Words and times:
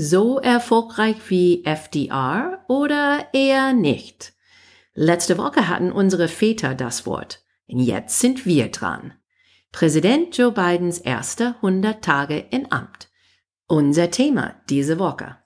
So 0.00 0.38
erfolgreich 0.38 1.16
wie 1.26 1.64
FDR 1.64 2.64
oder 2.68 3.26
eher 3.32 3.72
nicht? 3.72 4.32
Letzte 4.94 5.38
Woche 5.38 5.66
hatten 5.68 5.90
unsere 5.90 6.28
Väter 6.28 6.76
das 6.76 7.04
Wort. 7.04 7.42
Jetzt 7.66 8.20
sind 8.20 8.46
wir 8.46 8.68
dran. 8.68 9.14
Präsident 9.72 10.38
Joe 10.38 10.52
Bidens 10.52 10.98
erste 10.98 11.56
100 11.56 12.00
Tage 12.00 12.38
in 12.38 12.70
Amt. 12.70 13.08
Unser 13.66 14.12
Thema 14.12 14.54
diese 14.68 15.00
Woche. 15.00 15.36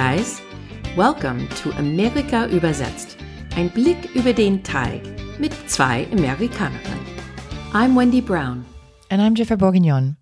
Guys, 0.00 0.40
welcome 0.96 1.46
to 1.62 1.70
Amerika 1.72 2.46
übersetzt. 2.46 3.18
Ein 3.54 3.68
Blick 3.68 4.14
über 4.14 4.32
den 4.32 4.64
Teig 4.64 5.02
mit 5.38 5.52
zwei 5.68 6.08
Amerikanerinnen. 6.10 7.04
I'm 7.74 7.94
Wendy 7.94 8.22
Brown. 8.22 8.64
And 9.10 9.20
I'm 9.20 9.36
Jennifer 9.36 9.58
Bourguignon. 9.58 10.16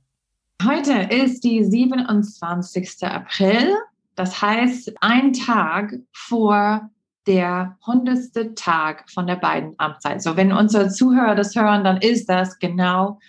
Heute 0.67 1.15
ist 1.15 1.45
die 1.45 1.63
27. 1.63 3.05
April. 3.05 3.77
Das 4.17 4.43
heißt, 4.43 4.95
ein 5.01 5.33
Tag 5.33 5.95
vor 6.11 6.91
der 7.29 7.77
100. 7.87 8.59
Tag 8.59 9.09
von 9.09 9.29
der 9.29 9.37
beiden 9.37 9.75
Amtszeit. 9.79 10.21
So, 10.21 10.37
wenn 10.37 10.51
unsere 10.51 10.89
Zuhörer 10.89 11.37
das 11.37 11.55
hören, 11.55 11.85
dann 11.85 11.99
ist 11.99 12.29
das 12.29 12.59
genau 12.59 13.21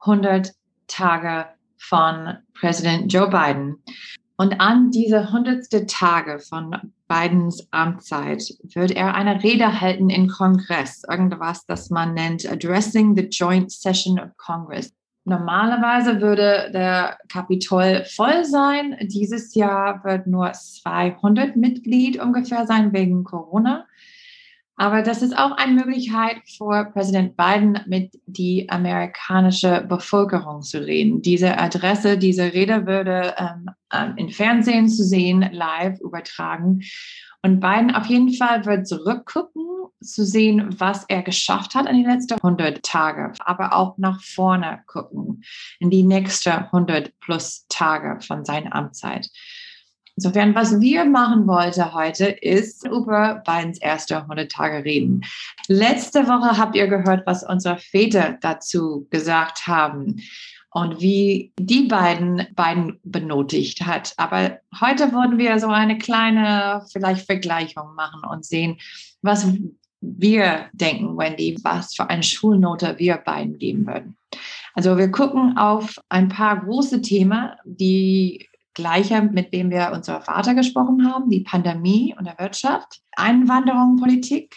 100 0.00 0.54
Tage 0.86 1.44
von 1.76 2.38
Präsident 2.54 3.12
Joe 3.12 3.28
Biden. 3.28 3.82
Und 4.40 4.60
an 4.60 4.92
diese 4.92 5.18
100. 5.32 5.88
Tage 5.88 6.38
von 6.38 6.92
Bidens 7.08 7.66
Amtszeit 7.72 8.44
wird 8.72 8.92
er 8.92 9.16
eine 9.16 9.42
Rede 9.42 9.80
halten 9.80 10.10
im 10.10 10.28
Kongress, 10.28 11.02
irgendwas, 11.10 11.66
das 11.66 11.90
man 11.90 12.14
nennt 12.14 12.48
Addressing 12.48 13.16
the 13.16 13.22
Joint 13.24 13.72
Session 13.72 14.20
of 14.20 14.36
Congress. 14.36 14.94
Normalerweise 15.24 16.20
würde 16.20 16.70
der 16.72 17.18
Kapitol 17.28 18.04
voll 18.14 18.44
sein. 18.44 18.96
Dieses 19.02 19.56
Jahr 19.56 20.04
wird 20.04 20.28
nur 20.28 20.52
200 20.52 21.56
Mitglied 21.56 22.22
ungefähr 22.22 22.64
sein 22.64 22.92
wegen 22.92 23.24
Corona. 23.24 23.86
Aber 24.80 25.02
das 25.02 25.22
ist 25.22 25.36
auch 25.36 25.50
eine 25.56 25.72
Möglichkeit 25.74 26.36
für 26.56 26.84
Präsident 26.92 27.36
Biden, 27.36 27.80
mit 27.86 28.12
die 28.26 28.70
amerikanische 28.70 29.84
Bevölkerung 29.88 30.62
zu 30.62 30.78
reden. 30.78 31.20
Diese 31.20 31.58
Adresse, 31.58 32.16
diese 32.16 32.52
Rede 32.52 32.86
würde 32.86 33.34
ähm, 33.36 33.70
ähm 33.92 34.14
im 34.16 34.28
Fernsehen 34.28 34.88
zu 34.88 35.02
sehen, 35.02 35.48
live 35.52 36.00
übertragen. 36.00 36.82
Und 37.42 37.58
Biden 37.58 37.92
auf 37.92 38.06
jeden 38.06 38.32
Fall 38.32 38.64
wird 38.66 38.86
zurückgucken, 38.86 39.64
zu 40.00 40.24
sehen, 40.24 40.68
was 40.78 41.04
er 41.08 41.22
geschafft 41.22 41.74
hat 41.74 41.86
in 41.86 41.96
den 41.96 42.06
letzten 42.06 42.34
100 42.34 42.80
Tage, 42.84 43.32
aber 43.40 43.72
auch 43.72 43.98
nach 43.98 44.22
vorne 44.22 44.80
gucken, 44.86 45.42
in 45.80 45.90
die 45.90 46.04
nächsten 46.04 46.50
100 46.50 47.18
plus 47.18 47.66
Tage 47.68 48.20
von 48.20 48.44
seiner 48.44 48.74
Amtszeit. 48.76 49.28
Insofern, 50.18 50.52
was 50.56 50.80
wir 50.80 51.04
machen 51.04 51.46
wollten 51.46 51.94
heute, 51.94 52.24
ist 52.26 52.84
über 52.84 53.40
Bidens 53.46 53.78
erste 53.78 54.16
100 54.16 54.50
Tage 54.50 54.84
reden. 54.84 55.20
Letzte 55.68 56.26
Woche 56.26 56.58
habt 56.58 56.74
ihr 56.74 56.88
gehört, 56.88 57.24
was 57.24 57.44
unsere 57.44 57.78
Väter 57.78 58.36
dazu 58.40 59.06
gesagt 59.10 59.68
haben 59.68 60.16
und 60.72 61.00
wie 61.00 61.52
die 61.60 61.84
beiden 61.84 62.48
beiden 62.56 62.98
benotigt 63.04 63.86
hat. 63.86 64.12
Aber 64.16 64.58
heute 64.80 65.12
wollen 65.12 65.38
wir 65.38 65.60
so 65.60 65.68
eine 65.68 65.98
kleine 65.98 66.84
vielleicht 66.90 67.24
Vergleichung 67.26 67.94
machen 67.94 68.22
und 68.28 68.44
sehen, 68.44 68.76
was 69.22 69.46
wir 70.00 70.66
denken, 70.72 71.16
Wendy, 71.16 71.56
was 71.62 71.94
für 71.94 72.10
eine 72.10 72.24
Schulnote 72.24 72.96
wir 72.98 73.18
beiden 73.18 73.56
geben 73.56 73.86
würden. 73.86 74.16
Also 74.74 74.98
wir 74.98 75.12
gucken 75.12 75.56
auf 75.58 76.00
ein 76.08 76.28
paar 76.28 76.64
große 76.64 77.02
Themen, 77.02 77.50
die 77.64 78.47
Gleiche, 78.78 79.20
mit 79.22 79.52
dem 79.52 79.70
wir 79.70 79.90
unser 79.92 80.20
Vater 80.20 80.54
gesprochen 80.54 81.12
haben, 81.12 81.28
die 81.28 81.40
Pandemie 81.40 82.14
und 82.16 82.26
der 82.26 82.38
Wirtschaft, 82.38 83.00
Einwanderung, 83.16 83.96
Politik, 83.96 84.54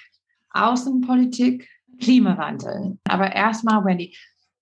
Außenpolitik, 0.52 1.68
Klimawandel. 2.00 3.00
Aber 3.10 3.34
erstmal, 3.34 3.84
Wendy, 3.84 4.16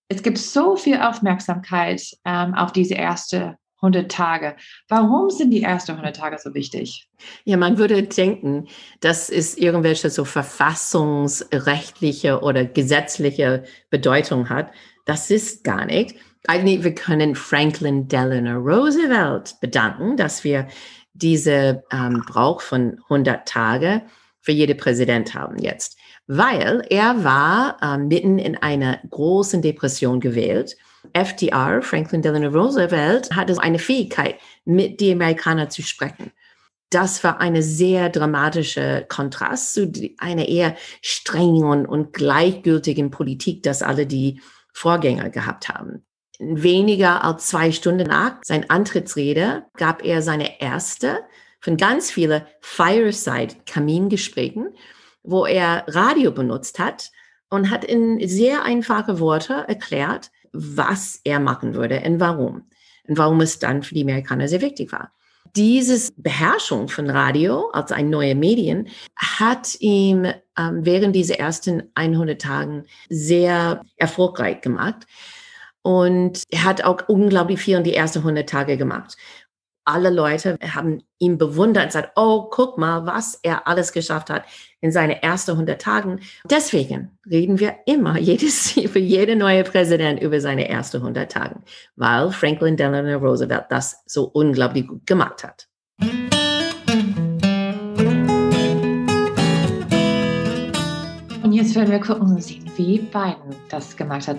es 0.08 0.22
gibt 0.22 0.38
so 0.38 0.76
viel 0.76 0.98
Aufmerksamkeit 0.98 2.02
ähm, 2.24 2.54
auf 2.54 2.72
diese 2.72 2.94
erste 2.94 3.58
100 3.82 4.10
Tage. 4.10 4.56
Warum 4.88 5.28
sind 5.30 5.50
die 5.50 5.62
ersten 5.62 5.92
100 5.92 6.16
Tage 6.16 6.38
so 6.42 6.54
wichtig? 6.54 7.06
Ja, 7.44 7.58
man 7.58 7.78
würde 7.78 8.02
denken, 8.02 8.66
dass 9.00 9.30
es 9.30 9.58
irgendwelche 9.58 10.10
so 10.10 10.24
verfassungsrechtliche 10.24 12.40
oder 12.40 12.64
gesetzliche 12.64 13.64
Bedeutung 13.90 14.48
hat. 14.48 14.72
Das 15.10 15.30
ist 15.30 15.64
gar 15.64 15.86
nicht 15.86 16.14
eigentlich, 16.46 16.84
wir 16.84 16.94
können 16.94 17.34
Franklin 17.34 18.08
Delano 18.08 18.58
Roosevelt 18.58 19.56
bedanken, 19.60 20.16
dass 20.16 20.44
wir 20.44 20.68
diese 21.12 21.84
ähm, 21.92 22.22
Brauch 22.26 22.60
von 22.60 22.98
100 23.04 23.46
Tage 23.46 24.02
für 24.40 24.52
jede 24.52 24.74
Präsident 24.74 25.34
haben 25.34 25.58
jetzt, 25.58 25.98
weil 26.26 26.82
er 26.88 27.24
war 27.24 27.76
ähm, 27.82 28.08
mitten 28.08 28.38
in 28.38 28.56
einer 28.56 28.98
großen 29.10 29.60
Depression 29.60 30.20
gewählt. 30.20 30.76
FDR, 31.12 31.82
Franklin 31.82 32.22
Delano 32.22 32.48
Roosevelt, 32.48 33.34
hatte 33.34 33.60
eine 33.60 33.78
Fähigkeit, 33.78 34.36
mit 34.64 35.00
den 35.00 35.14
Amerikanern 35.14 35.70
zu 35.70 35.82
sprechen. 35.82 36.30
Das 36.90 37.22
war 37.22 37.40
eine 37.40 37.62
sehr 37.62 38.08
dramatische 38.08 39.06
Kontrast 39.08 39.74
zu 39.74 39.92
einer 40.18 40.48
eher 40.48 40.74
strengen 41.02 41.86
und, 41.86 42.12
gleichgültigen 42.12 43.10
Politik, 43.10 43.62
das 43.62 43.82
alle 43.82 44.06
die 44.06 44.40
Vorgänger 44.80 45.30
gehabt 45.30 45.68
haben 45.68 46.04
weniger 46.40 47.22
als 47.22 47.48
zwei 47.48 47.70
Stunden 47.70 48.08
nach 48.08 48.38
sein 48.42 48.70
Antrittsrede 48.70 49.66
gab 49.76 50.02
er 50.04 50.22
seine 50.22 50.60
erste 50.60 51.20
von 51.60 51.76
ganz 51.76 52.10
vielen 52.10 52.42
Fireside-Kamingesprächen, 52.62 54.70
wo 55.22 55.44
er 55.44 55.84
Radio 55.86 56.32
benutzt 56.32 56.78
hat 56.78 57.10
und 57.50 57.70
hat 57.70 57.84
in 57.84 58.26
sehr 58.26 58.64
einfache 58.64 59.20
Worte 59.20 59.66
erklärt, 59.68 60.30
was 60.52 61.20
er 61.24 61.40
machen 61.40 61.74
würde 61.74 62.02
und 62.06 62.18
warum. 62.18 62.70
Und 63.06 63.18
warum 63.18 63.42
es 63.42 63.58
dann 63.58 63.82
für 63.82 63.94
die 63.94 64.02
Amerikaner 64.02 64.48
sehr 64.48 64.62
wichtig 64.62 64.92
war. 64.92 65.12
Dieses 65.56 66.12
Beherrschung 66.16 66.88
von 66.88 67.10
Radio 67.10 67.70
als 67.72 67.92
ein 67.92 68.10
neuer 68.10 68.34
Medien 68.34 68.88
hat 69.16 69.76
ihm 69.80 70.24
ähm, 70.56 70.84
während 70.84 71.16
dieser 71.16 71.38
ersten 71.38 71.90
100 71.94 72.40
Tagen 72.40 72.84
sehr 73.08 73.82
erfolgreich 73.96 74.60
gemacht. 74.60 75.06
Und 75.82 76.42
er 76.50 76.64
hat 76.64 76.84
auch 76.84 77.08
unglaublich 77.08 77.60
viel 77.60 77.78
in 77.78 77.84
die 77.84 77.94
ersten 77.94 78.18
100 78.18 78.48
Tage 78.48 78.76
gemacht. 78.76 79.16
Alle 79.92 80.10
Leute 80.10 80.56
haben 80.72 81.02
ihn 81.18 81.36
bewundert 81.36 81.82
und 81.82 81.88
gesagt, 81.88 82.12
oh, 82.14 82.48
guck 82.48 82.78
mal, 82.78 83.06
was 83.06 83.40
er 83.42 83.66
alles 83.66 83.92
geschafft 83.92 84.30
hat 84.30 84.44
in 84.80 84.92
seinen 84.92 85.10
ersten 85.10 85.50
100 85.50 85.82
Tagen. 85.82 86.20
Deswegen 86.48 87.18
reden 87.28 87.58
wir 87.58 87.74
immer, 87.86 88.16
jedes, 88.16 88.70
für 88.92 89.00
jede 89.00 89.34
neue 89.34 89.64
Präsident 89.64 90.22
über 90.22 90.40
seine 90.40 90.68
ersten 90.68 90.98
100 90.98 91.32
Tagen, 91.32 91.64
weil 91.96 92.30
Franklin 92.30 92.76
Delano 92.76 93.18
Roosevelt 93.18 93.64
das 93.68 94.04
so 94.06 94.26
unglaublich 94.26 94.86
gut 94.86 95.04
gemacht 95.06 95.42
hat. 95.42 95.66
Und 101.42 101.52
jetzt 101.52 101.74
werden 101.74 101.90
wir 101.90 101.98
gucken 101.98 102.40
sehen, 102.40 102.70
wie 102.76 102.98
Biden 102.98 103.56
das 103.68 103.96
gemacht 103.96 104.28
hat. 104.28 104.38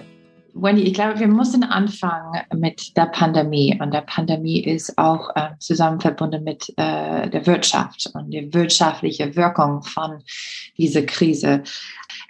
Wendy, 0.54 0.84
ich 0.84 0.94
glaube, 0.94 1.20
wir 1.20 1.28
müssen 1.28 1.64
anfangen 1.64 2.42
mit 2.56 2.96
der 2.98 3.06
Pandemie. 3.08 3.78
Und 3.82 3.94
der 3.94 4.02
Pandemie 4.02 4.64
ist 4.64 4.98
auch 4.98 5.36
äh, 5.36 5.50
zusammen 5.60 6.00
verbunden 6.00 6.44
mit 6.44 6.70
äh, 6.78 7.30
der 7.30 7.46
Wirtschaft 7.48 8.10
und 8.14 8.32
die 8.32 8.54
wirtschaftliche 8.54 9.36
Wirkung 9.36 9.82
von 9.82 10.24
dieser 10.78 11.04
Krise. 11.04 11.64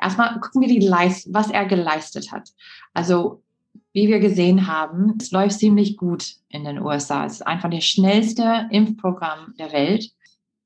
Erstmal 0.01 0.39
gucken 0.39 0.61
wir, 0.61 0.67
die 0.67 0.85
Leist 0.85 1.27
was 1.31 1.49
er 1.49 1.65
geleistet 1.65 2.31
hat. 2.31 2.49
Also, 2.93 3.41
wie 3.93 4.07
wir 4.07 4.19
gesehen 4.19 4.67
haben, 4.67 5.17
es 5.19 5.31
läuft 5.31 5.59
ziemlich 5.59 5.97
gut 5.97 6.35
in 6.49 6.63
den 6.63 6.81
USA. 6.81 7.25
Es 7.25 7.33
ist 7.33 7.47
einfach 7.47 7.69
das 7.69 7.83
schnellste 7.83 8.67
Impfprogramm 8.71 9.53
der 9.59 9.71
Welt. 9.73 10.11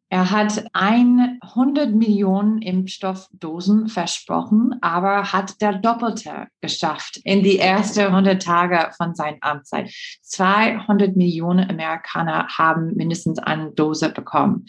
Er 0.09 0.29
hat 0.29 0.63
100 0.73 1.93
Millionen 1.93 2.61
Impfstoffdosen 2.61 3.89
versprochen, 3.89 4.75
aber 4.81 5.33
hat 5.33 5.59
der 5.61 5.73
Doppelte 5.73 6.47
geschafft 6.61 7.19
in 7.23 7.43
die 7.43 7.57
ersten 7.57 8.01
100 8.01 8.41
Tage 8.41 8.91
von 8.95 9.15
seiner 9.15 9.37
Amtszeit. 9.41 9.91
200 10.21 11.15
Millionen 11.15 11.69
Amerikaner 11.69 12.47
haben 12.49 12.93
mindestens 12.95 13.39
eine 13.39 13.71
Dose 13.71 14.09
bekommen. 14.09 14.65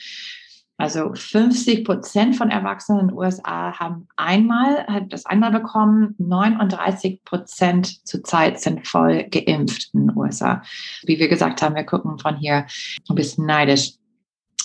Also 0.79 1.15
50 1.15 1.85
Prozent 1.85 2.37
von 2.37 2.51
Erwachsenen 2.51 3.01
in 3.01 3.09
den 3.09 3.17
USA 3.17 3.79
haben 3.79 4.09
einmal, 4.17 4.87
hat 4.87 5.11
das 5.11 5.25
einmal 5.25 5.51
bekommen. 5.51 6.15
39 6.19 7.25
Prozent 7.25 8.07
zurzeit 8.07 8.61
sind 8.61 8.87
voll 8.87 9.25
geimpft 9.25 9.91
in 9.95 10.09
den 10.09 10.17
USA. 10.17 10.63
Wie 11.05 11.19
wir 11.19 11.29
gesagt 11.29 11.63
haben, 11.63 11.75
wir 11.75 11.85
gucken 11.85 12.19
von 12.19 12.37
hier 12.37 12.67
ein 13.09 13.15
bisschen 13.15 13.47
neidisch. 13.47 13.93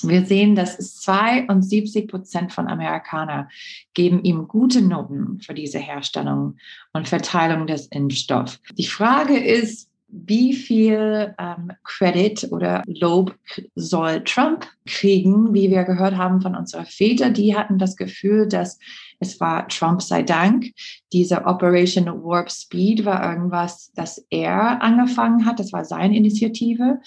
Wir 0.07 0.25
sehen, 0.25 0.55
dass 0.55 0.77
72 1.01 2.07
Prozent 2.07 2.51
von 2.51 2.67
Amerikanern 2.67 3.49
geben 3.93 4.23
ihm 4.23 4.47
gute 4.47 4.81
Noten 4.81 5.39
für 5.41 5.53
diese 5.53 5.79
Herstellung 5.79 6.57
und 6.93 7.07
Verteilung 7.07 7.67
des 7.67 7.87
Impfstoffs. 7.87 8.59
Die 8.77 8.87
Frage 8.87 9.37
ist, 9.37 9.90
wie 10.11 10.53
viel 10.53 11.33
ähm, 11.39 11.71
Credit 11.83 12.51
oder 12.51 12.83
Lob 12.85 13.35
soll 13.75 14.23
Trump 14.23 14.67
kriegen? 14.85 15.53
Wie 15.53 15.69
wir 15.69 15.83
gehört 15.83 16.17
haben 16.17 16.41
von 16.41 16.55
unserer 16.55 16.85
Väter, 16.85 17.29
die 17.29 17.55
hatten 17.55 17.77
das 17.77 17.95
Gefühl, 17.95 18.47
dass 18.47 18.77
es 19.21 19.39
war 19.39 19.67
Trump 19.67 20.01
sei 20.01 20.23
Dank. 20.23 20.71
Diese 21.13 21.45
Operation 21.45 22.07
Warp 22.23 22.51
Speed 22.51 23.05
war 23.05 23.31
irgendwas, 23.31 23.91
das 23.93 24.25
er 24.31 24.81
angefangen 24.81 25.45
hat. 25.45 25.59
Das 25.59 25.71
war 25.71 25.85
seine 25.85 26.17
Initiative. 26.17 26.99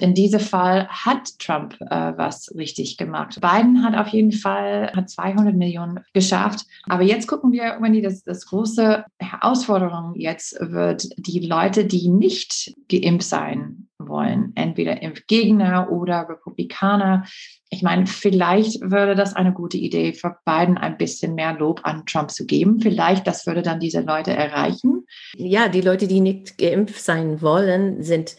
In 0.00 0.14
diesem 0.14 0.40
Fall 0.40 0.88
hat 0.88 1.38
Trump 1.38 1.76
äh, 1.80 2.12
was 2.16 2.52
richtig 2.56 2.96
gemacht. 2.96 3.40
Biden 3.40 3.84
hat 3.84 3.94
auf 3.96 4.08
jeden 4.08 4.32
Fall 4.32 4.92
hat 4.96 5.08
200 5.08 5.54
Millionen 5.54 6.00
geschafft. 6.12 6.66
Aber 6.88 7.04
jetzt 7.04 7.28
gucken 7.28 7.52
wir, 7.52 7.78
wenn 7.80 7.92
die 7.92 8.02
das, 8.02 8.24
das 8.24 8.46
große 8.46 9.04
Herausforderung 9.20 10.14
jetzt 10.16 10.58
wird, 10.60 11.08
die 11.18 11.38
Leute, 11.38 11.84
die 11.84 12.08
nicht 12.08 12.49
geimpft 12.88 13.28
sein 13.28 13.88
wollen, 13.98 14.52
entweder 14.54 15.02
Impfgegner 15.02 15.90
oder 15.90 16.28
Republikaner. 16.28 17.24
Ich 17.68 17.82
meine, 17.82 18.06
vielleicht 18.06 18.80
würde 18.80 19.14
das 19.14 19.34
eine 19.34 19.52
gute 19.52 19.76
Idee 19.76 20.12
für 20.12 20.36
Biden, 20.44 20.78
ein 20.78 20.96
bisschen 20.96 21.34
mehr 21.34 21.54
Lob 21.54 21.80
an 21.84 22.04
Trump 22.06 22.30
zu 22.30 22.46
geben. 22.46 22.80
Vielleicht 22.80 23.26
das 23.26 23.46
würde 23.46 23.62
dann 23.62 23.80
diese 23.80 24.00
Leute 24.00 24.32
erreichen. 24.32 25.06
Ja, 25.36 25.68
die 25.68 25.80
Leute, 25.82 26.08
die 26.08 26.20
nicht 26.20 26.58
geimpft 26.58 27.00
sein 27.00 27.42
wollen, 27.42 28.02
sind 28.02 28.36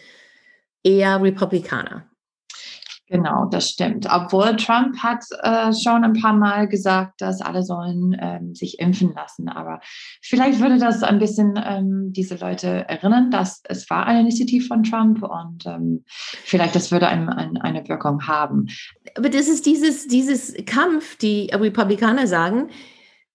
eher 0.84 1.22
Republikaner. 1.22 2.11
Genau, 3.12 3.44
das 3.44 3.68
stimmt. 3.68 4.08
Obwohl 4.10 4.56
Trump 4.56 4.98
hat 5.00 5.26
äh, 5.44 5.74
schon 5.74 6.06
ein 6.06 6.14
paar 6.14 6.32
Mal 6.32 6.70
gesagt, 6.70 7.20
dass 7.20 7.42
alle 7.42 7.62
sollen 7.62 8.16
ähm, 8.18 8.56
sich 8.56 8.80
impfen 8.80 9.14
lassen. 9.14 9.50
Aber 9.50 9.82
vielleicht 10.22 10.62
würde 10.62 10.78
das 10.78 11.04
ein 11.04 11.20
bisschen 11.20 11.60
ähm, 11.62 12.14
diese 12.14 12.36
Leute 12.36 12.88
erinnern, 12.88 13.30
dass 13.30 13.64
es 13.68 13.90
war 13.90 14.08
eine 14.08 14.22
Initiative 14.22 14.66
von 14.66 14.84
Trump 14.84 15.24
und 15.24 15.66
ähm, 15.66 16.06
vielleicht 16.08 16.74
das 16.74 16.94
würde 16.94 17.10
ein, 17.10 17.28
ein, 17.28 17.58
eine 17.58 17.86
Wirkung 17.90 18.26
haben. 18.28 18.68
Aber 19.18 19.28
das 19.28 19.50
ist 19.50 19.66
dieses, 19.66 20.08
dieses 20.08 20.56
Kampf, 20.66 21.18
die 21.18 21.50
Republikaner 21.52 22.28
sagen, 22.28 22.70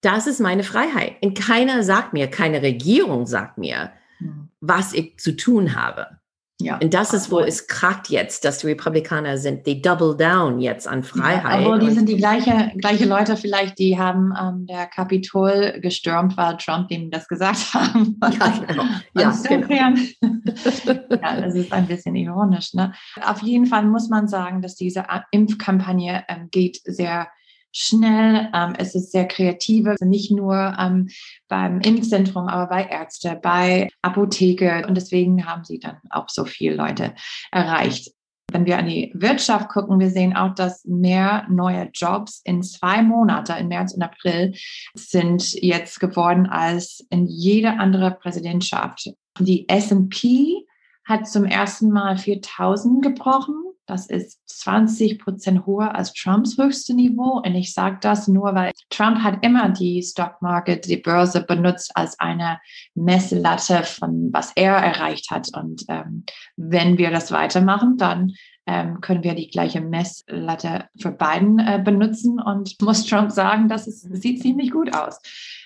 das 0.00 0.26
ist 0.26 0.40
meine 0.40 0.62
Freiheit. 0.62 1.16
Und 1.20 1.38
keiner 1.38 1.82
sagt 1.82 2.14
mir, 2.14 2.28
keine 2.28 2.62
Regierung 2.62 3.26
sagt 3.26 3.58
mir, 3.58 3.92
hm. 4.20 4.48
was 4.58 4.94
ich 4.94 5.18
zu 5.18 5.36
tun 5.36 5.76
habe. 5.76 6.18
Ja. 6.58 6.78
Und 6.78 6.94
das 6.94 7.12
ist, 7.12 7.30
wo 7.30 7.40
es 7.40 7.66
krackt 7.66 8.08
jetzt, 8.08 8.46
dass 8.46 8.58
die 8.58 8.68
Republikaner 8.68 9.36
sind, 9.36 9.66
die 9.66 9.82
double 9.82 10.16
down 10.16 10.58
jetzt 10.58 10.88
an 10.88 11.02
Freiheit. 11.02 11.60
Ja, 11.60 11.66
aber 11.66 11.78
die 11.78 11.90
sind 11.90 12.08
die 12.08 12.16
gleiche, 12.16 12.72
gleiche 12.78 13.04
Leute 13.04 13.36
vielleicht, 13.36 13.78
die 13.78 13.98
haben 13.98 14.32
ähm, 14.40 14.66
der 14.66 14.86
Kapitol 14.86 15.78
gestürmt, 15.82 16.34
weil 16.38 16.56
Trump 16.56 16.90
ihm 16.90 17.10
das 17.10 17.28
gesagt 17.28 17.58
haben. 17.74 18.18
Ja, 18.22 18.48
genau. 18.66 18.84
ja, 19.14 19.34
genau. 19.46 19.68
ja, 21.22 21.40
das 21.40 21.54
ist 21.54 21.72
ein 21.72 21.86
bisschen 21.86 22.16
ironisch. 22.16 22.72
Ne? 22.72 22.92
Auf 23.22 23.42
jeden 23.42 23.66
Fall 23.66 23.84
muss 23.84 24.08
man 24.08 24.26
sagen, 24.26 24.62
dass 24.62 24.76
diese 24.76 25.04
Impfkampagne 25.32 26.24
ähm, 26.28 26.48
geht 26.50 26.80
sehr 26.84 27.28
schnell, 27.76 28.48
ähm, 28.54 28.72
es 28.78 28.94
ist 28.94 29.12
sehr 29.12 29.28
kreativ, 29.28 29.86
also 29.86 30.06
nicht 30.06 30.30
nur 30.30 30.74
ähm, 30.78 31.08
beim 31.46 31.80
Impfzentrum, 31.80 32.48
aber 32.48 32.68
bei 32.68 32.86
Ärzte, 32.86 33.38
bei 33.40 33.88
Apotheke 34.00 34.86
und 34.88 34.96
deswegen 34.96 35.46
haben 35.46 35.62
sie 35.64 35.78
dann 35.78 35.98
auch 36.08 36.28
so 36.28 36.46
viele 36.46 36.74
Leute 36.74 37.14
erreicht. 37.52 38.12
Wenn 38.50 38.64
wir 38.64 38.78
an 38.78 38.86
die 38.86 39.12
Wirtschaft 39.14 39.68
gucken, 39.68 39.98
wir 39.98 40.10
sehen 40.10 40.34
auch, 40.34 40.54
dass 40.54 40.84
mehr 40.84 41.46
neue 41.50 41.90
Jobs 41.92 42.40
in 42.44 42.62
zwei 42.62 43.02
Monate, 43.02 43.54
im 43.54 43.68
März 43.68 43.92
und 43.92 44.02
April, 44.02 44.54
sind 44.94 45.52
jetzt 45.52 46.00
geworden 46.00 46.46
als 46.46 47.04
in 47.10 47.26
jeder 47.26 47.78
andere 47.78 48.12
Präsidentschaft. 48.12 49.10
Die 49.38 49.68
S&P 49.68 50.64
hat 51.04 51.28
zum 51.28 51.44
ersten 51.44 51.90
Mal 51.90 52.16
4000 52.16 53.02
gebrochen 53.02 53.66
das 53.86 54.06
ist 54.06 54.40
20 54.48 55.18
Prozent 55.18 55.66
höher 55.66 55.94
als 55.94 56.12
Trumps 56.12 56.58
höchste 56.58 56.94
Niveau. 56.94 57.40
Und 57.44 57.54
ich 57.54 57.72
sage 57.72 57.98
das 58.00 58.26
nur, 58.26 58.54
weil 58.54 58.72
Trump 58.90 59.22
hat 59.22 59.44
immer 59.44 59.68
die 59.68 60.02
Stock 60.02 60.42
Market, 60.42 60.86
die 60.86 60.96
Börse 60.96 61.42
benutzt 61.42 61.92
als 61.94 62.18
eine 62.18 62.58
Messlatte 62.94 63.84
von 63.84 64.30
was 64.32 64.52
er 64.56 64.72
erreicht 64.74 65.30
hat. 65.30 65.48
Und 65.56 65.84
ähm, 65.88 66.24
wenn 66.56 66.98
wir 66.98 67.10
das 67.10 67.30
weitermachen, 67.30 67.96
dann 67.96 68.32
ähm, 68.66 69.00
können 69.00 69.22
wir 69.22 69.34
die 69.34 69.48
gleiche 69.48 69.80
Messlatte 69.80 70.88
für 71.00 71.12
Biden 71.12 71.58
äh, 71.60 71.80
benutzen 71.82 72.40
und 72.40 72.76
muss 72.82 73.06
Trump 73.06 73.30
sagen, 73.30 73.68
dass 73.68 73.86
es 73.86 74.02
sieht 74.02 74.42
ziemlich 74.42 74.72
gut 74.72 74.94
aus. 74.94 75.20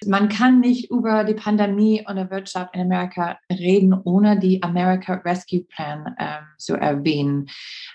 Man 0.07 0.29
kann 0.29 0.61
nicht 0.61 0.91
über 0.91 1.25
die 1.25 1.35
Pandemie 1.35 2.05
und 2.07 2.17
die 2.17 2.31
Wirtschaft 2.31 2.75
in 2.75 2.83
Amerika 2.83 3.39
reden, 3.51 3.95
ohne 4.05 4.39
die 4.39 4.63
America 4.63 5.15
Rescue 5.15 5.65
Plan 5.65 6.15
ähm, 6.19 6.45
zu 6.59 6.75
erwähnen. 6.75 7.49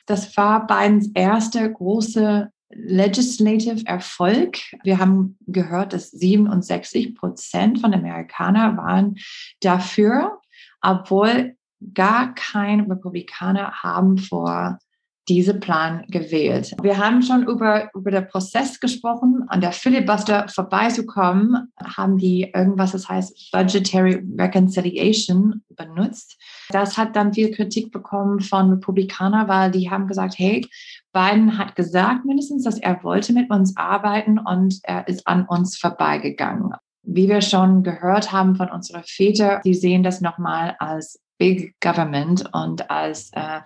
Das 0.08 0.36
war 0.36 0.66
Bidens 0.66 1.10
erste 1.14 1.72
große 1.72 2.50
Legislative 2.70 3.86
Erfolg. 3.86 4.58
Wir 4.84 5.00
haben 5.00 5.38
gehört, 5.48 5.94
dass 5.94 6.12
67 6.12 7.16
Prozent 7.16 7.80
von 7.80 7.94
Amerikanern 7.94 8.76
waren 8.78 9.18
dafür, 9.62 10.42
obwohl 10.82 11.56
gar 11.94 12.34
kein 12.34 12.82
Republikaner 12.82 13.84
haben 13.84 14.18
vor 14.18 14.80
diese 15.28 15.56
Plan 15.56 16.06
gewählt. 16.08 16.76
Wir 16.82 16.98
haben 16.98 17.22
schon 17.22 17.48
über, 17.48 17.90
über 17.96 18.12
den 18.12 18.28
Prozess 18.28 18.80
gesprochen. 18.80 19.46
An 19.48 19.62
der 19.62 19.72
Filibuster 19.72 20.48
vorbeizukommen, 20.48 21.72
haben 21.84 22.18
die 22.18 22.52
irgendwas, 22.54 22.92
das 22.92 23.10
heißt 23.10 23.52
Budgetary 23.52 24.24
Reconciliation 24.38 25.64
benutzt. 25.70 26.38
Das 26.70 26.98
hat 26.98 27.16
dann 27.16 27.34
viel 27.34 27.52
Kritik 27.52 27.92
bekommen 27.92 28.40
von 28.40 28.70
Republikanern, 28.70 29.48
weil 29.48 29.72
die 29.72 29.90
haben 29.90 30.08
gesagt, 30.08 30.36
hey, 30.38 30.68
Biden 31.12 31.58
hat 31.58 31.76
gesagt 31.76 32.26
mindestens, 32.26 32.64
dass 32.64 32.78
er 32.78 33.04
wollte 33.04 33.34
mit 33.34 33.50
uns 33.50 33.76
arbeiten 33.78 34.38
und 34.38 34.80
er 34.84 35.08
ist 35.08 35.26
an 35.26 35.46
uns 35.46 35.78
vorbeigegangen. 35.78 36.74
Wie 37.04 37.30
wir 37.30 37.42
schon 37.42 37.84
gehört 37.84 38.32
haben 38.32 38.56
von 38.56 38.70
unseren 38.70 39.04
Vätern, 39.04 39.62
die 39.64 39.76
sehen 39.76 40.04
das 40.04 40.22
nochmal 40.22 40.76
als 40.80 41.20
Big 41.38 41.76
Government 41.82 42.50
und 42.54 42.90
als 42.90 43.32
äh, 43.34 43.62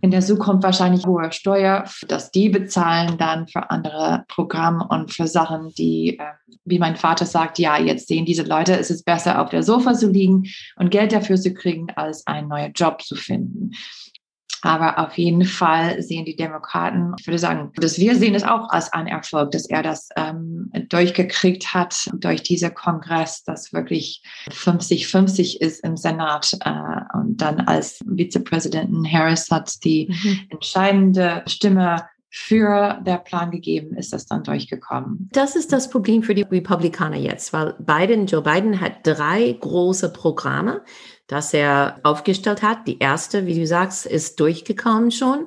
in 0.00 0.10
der 0.10 0.20
Zukunft 0.20 0.62
wahrscheinlich 0.62 1.06
hohe 1.06 1.30
Steuer, 1.32 1.84
dass 2.08 2.30
die 2.30 2.48
bezahlen 2.48 3.18
dann 3.18 3.48
für 3.48 3.70
andere 3.70 4.24
Programme 4.28 4.86
und 4.88 5.12
für 5.12 5.26
Sachen, 5.26 5.72
die, 5.76 6.18
äh, 6.18 6.24
wie 6.64 6.78
mein 6.78 6.96
Vater 6.96 7.26
sagt, 7.26 7.58
ja, 7.58 7.78
jetzt 7.78 8.08
sehen 8.08 8.24
diese 8.24 8.42
Leute, 8.42 8.78
es 8.78 8.90
ist 8.90 9.04
besser 9.04 9.40
auf 9.40 9.50
der 9.50 9.62
Sofa 9.62 9.94
zu 9.94 10.10
liegen 10.10 10.44
und 10.76 10.90
Geld 10.90 11.12
dafür 11.12 11.36
zu 11.36 11.52
kriegen, 11.52 11.88
als 11.96 12.26
einen 12.26 12.48
neuen 12.48 12.72
Job 12.72 13.02
zu 13.02 13.14
finden. 13.14 13.72
Aber 14.62 14.98
auf 14.98 15.16
jeden 15.16 15.44
Fall 15.44 16.02
sehen 16.02 16.24
die 16.24 16.36
Demokraten, 16.36 17.14
ich 17.18 17.26
würde 17.26 17.38
sagen, 17.38 17.72
dass 17.76 17.98
wir 17.98 18.16
sehen 18.16 18.34
es 18.34 18.44
auch 18.44 18.68
als 18.70 18.92
ein 18.92 19.06
Erfolg, 19.06 19.50
dass 19.52 19.66
er 19.66 19.82
das 19.82 20.08
ähm, 20.16 20.70
durchgekriegt 20.88 21.72
hat 21.72 22.08
durch 22.14 22.42
diesen 22.42 22.74
Kongress, 22.74 23.42
das 23.44 23.72
wirklich 23.72 24.22
50-50 24.50 25.60
ist 25.60 25.84
im 25.84 25.96
Senat. 25.96 26.56
Äh, 26.64 27.18
und 27.18 27.38
dann 27.38 27.60
als 27.60 28.00
Vizepräsidentin 28.06 29.10
Harris 29.10 29.50
hat 29.50 29.84
die 29.84 30.08
mhm. 30.10 30.40
entscheidende 30.50 31.42
Stimme 31.46 32.04
für 32.32 33.00
der 33.04 33.18
Plan 33.18 33.50
gegeben, 33.50 33.96
ist 33.96 34.12
das 34.12 34.26
dann 34.26 34.44
durchgekommen. 34.44 35.28
Das 35.32 35.56
ist 35.56 35.72
das 35.72 35.90
Problem 35.90 36.22
für 36.22 36.34
die 36.34 36.42
Republikaner 36.42 37.16
jetzt, 37.16 37.52
weil 37.52 37.74
Biden, 37.80 38.26
Joe 38.26 38.42
Biden 38.42 38.80
hat 38.80 39.04
drei 39.04 39.52
große 39.58 40.12
Programme, 40.12 40.82
das 41.30 41.54
er 41.54 42.00
aufgestellt 42.02 42.62
hat. 42.62 42.88
Die 42.88 42.98
erste, 42.98 43.46
wie 43.46 43.54
du 43.54 43.66
sagst, 43.66 44.04
ist 44.04 44.40
durchgekommen 44.40 45.12
schon. 45.12 45.46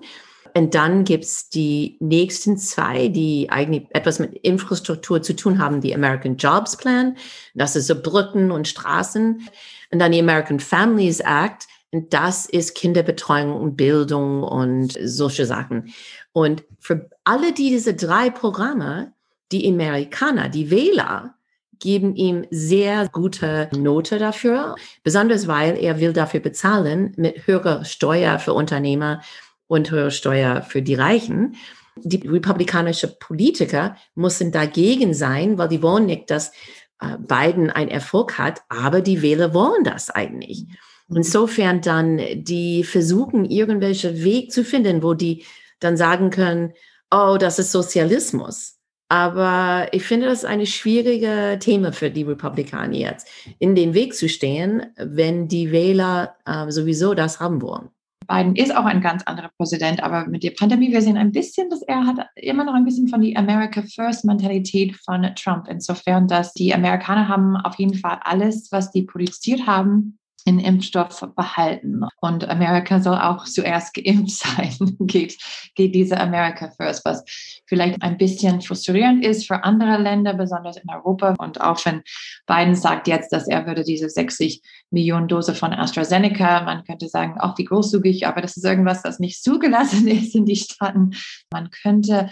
Und 0.56 0.76
dann 0.76 1.04
gibt's 1.04 1.50
die 1.50 1.98
nächsten 2.00 2.58
zwei, 2.58 3.10
die 3.10 3.50
eigentlich 3.50 3.88
etwas 3.90 4.20
mit 4.20 4.34
Infrastruktur 4.34 5.22
zu 5.22 5.36
tun 5.36 5.60
haben. 5.60 5.82
Die 5.82 5.94
American 5.94 6.38
Jobs 6.38 6.78
Plan, 6.78 7.18
das 7.54 7.76
ist 7.76 7.88
so 7.88 8.02
Brücken 8.02 8.52
und 8.52 8.68
Straßen. 8.68 9.50
Und 9.92 10.00
dann 10.00 10.14
die 10.14 10.22
American 10.22 10.60
Families 10.60 11.20
Act, 11.20 11.68
und 11.92 12.14
das 12.14 12.46
ist 12.46 12.76
Kinderbetreuung 12.76 13.54
und 13.54 13.76
Bildung 13.76 14.42
und 14.42 14.98
solche 15.04 15.46
Sachen. 15.46 15.94
Und 16.32 16.64
für 16.80 17.10
alle 17.24 17.52
diese 17.52 17.94
drei 17.94 18.30
Programme, 18.30 19.14
die 19.52 19.68
Amerikaner, 19.68 20.50
die 20.50 20.72
Wähler, 20.72 21.36
geben 21.84 22.16
ihm 22.16 22.48
sehr 22.50 23.10
gute 23.10 23.70
Note 23.76 24.18
dafür, 24.18 24.76
besonders 25.04 25.48
weil 25.50 25.78
er 25.78 26.00
will 26.00 26.14
dafür 26.14 26.40
bezahlen 26.40 27.12
mit 27.18 27.46
höherer 27.46 27.84
Steuer 27.84 28.40
für 28.40 28.54
Unternehmer 28.54 29.22
und 29.68 29.92
höherer 29.92 30.10
Steuer 30.10 30.62
für 30.62 30.82
die 30.82 30.96
Reichen. 30.96 31.58
Die 31.98 32.26
republikanische 32.26 33.10
Politiker 33.10 33.98
müssen 34.16 34.54
dagegen 34.54 35.14
sein, 35.14 35.58
weil 35.58 35.68
die 35.68 35.84
wollen 35.84 36.06
nicht, 36.06 36.32
dass 36.32 36.54
äh, 37.02 37.18
Biden 37.20 37.70
einen 37.70 37.92
Erfolg 37.92 38.38
hat, 38.38 38.62
aber 38.70 39.02
die 39.02 39.22
Wähler 39.22 39.54
wollen 39.54 39.84
das 39.84 40.10
eigentlich. 40.10 40.66
Insofern 41.10 41.82
dann, 41.82 42.22
die 42.34 42.86
versuchen, 42.86 43.44
irgendwelche 43.44 44.24
Weg 44.24 44.54
zu 44.54 44.64
finden, 44.64 45.04
wo 45.04 45.14
die 45.14 45.44
dann 45.82 45.98
sagen 45.98 46.30
können, 46.30 46.74
oh, 47.12 47.36
das 47.38 47.60
ist 47.60 47.74
Sozialismus. 47.74 48.80
Aber 49.10 49.88
ich 49.92 50.04
finde 50.04 50.28
das 50.28 50.46
eine 50.46 50.66
schwierige 50.66 51.58
Thema 51.60 51.92
für 51.92 52.10
die 52.10 52.24
Republikaner 52.24 52.96
jetzt, 52.96 53.28
in 53.60 53.76
den 53.76 53.94
Weg 53.94 54.16
zu 54.16 54.28
stehen, 54.28 54.88
wenn 54.98 55.48
die 55.48 55.72
Wähler 55.72 56.36
äh, 56.46 56.72
sowieso 56.72 57.14
das 57.14 57.40
haben 57.40 57.62
wollen. 57.62 57.90
Biden 58.28 58.56
ist 58.56 58.76
auch 58.76 58.86
ein 58.86 59.02
ganz 59.02 59.24
anderer 59.24 59.52
Präsident, 59.58 60.02
aber 60.02 60.26
mit 60.26 60.44
der 60.44 60.52
Pandemie, 60.52 60.92
wir 60.92 61.02
sehen 61.02 61.18
ein 61.18 61.32
bisschen, 61.32 61.70
dass 61.70 61.82
er 61.82 62.06
hat 62.06 62.28
immer 62.36 62.64
noch 62.64 62.74
ein 62.74 62.86
bisschen 62.86 63.08
von 63.08 63.22
die 63.22 63.36
America 63.36 63.84
First 63.94 64.26
Mentalität 64.26 64.96
von 64.96 65.30
Trump. 65.36 65.68
Insofern, 65.70 66.28
dass 66.28 66.54
die 66.54 66.74
Amerikaner 66.74 67.28
haben 67.28 67.56
auf 67.58 67.76
jeden 67.76 67.96
Fall 67.96 68.20
alles, 68.24 68.72
was 68.72 68.92
die 68.92 69.04
produziert 69.04 69.68
haben, 69.68 70.18
in 70.46 70.60
Impfstoff 70.60 71.24
behalten. 71.36 72.02
Und 72.22 72.48
Amerika 72.50 73.00
soll 73.00 73.18
auch 73.18 73.46
zuerst 73.46 73.94
geimpft 73.94 74.32
sein, 74.32 74.74
geht, 75.00 75.38
geht 75.76 75.96
diese 75.96 76.20
America 76.20 76.72
First, 76.78 77.06
was 77.06 77.24
vielleicht 77.66 78.02
ein 78.02 78.18
bisschen 78.18 78.62
frustrierend 78.62 79.26
ist 79.26 79.48
für 79.48 79.64
andere 79.64 79.98
Länder, 79.98 80.34
besonders 80.34 80.78
in 80.78 80.90
Europa. 80.90 81.36
Und 81.38 81.62
auch 81.62 81.84
wenn 81.86 82.04
Biden 82.46 82.76
sagt 82.76 83.08
jetzt, 83.08 83.32
dass 83.32 83.48
er 83.48 83.66
würde 83.66 83.84
diese 83.84 84.10
60 84.10 84.62
Millionen 84.92 85.28
Dose 85.28 85.56
von 85.56 85.74
AstraZeneca, 85.74 86.64
man 86.64 86.84
könnte 86.84 87.08
sagen, 87.08 87.40
auch 87.40 87.58
wie 87.58 87.66
großzügig, 87.66 88.28
aber 88.28 88.42
das 88.42 88.58
ist 88.58 88.66
irgendwas, 88.66 89.02
das 89.02 89.20
nicht 89.20 89.44
zugelassen 89.44 90.08
ist 90.08 90.36
in 90.36 90.46
die 90.46 90.56
Staaten. 90.56 91.12
Man 91.52 91.70
könnte 91.70 92.30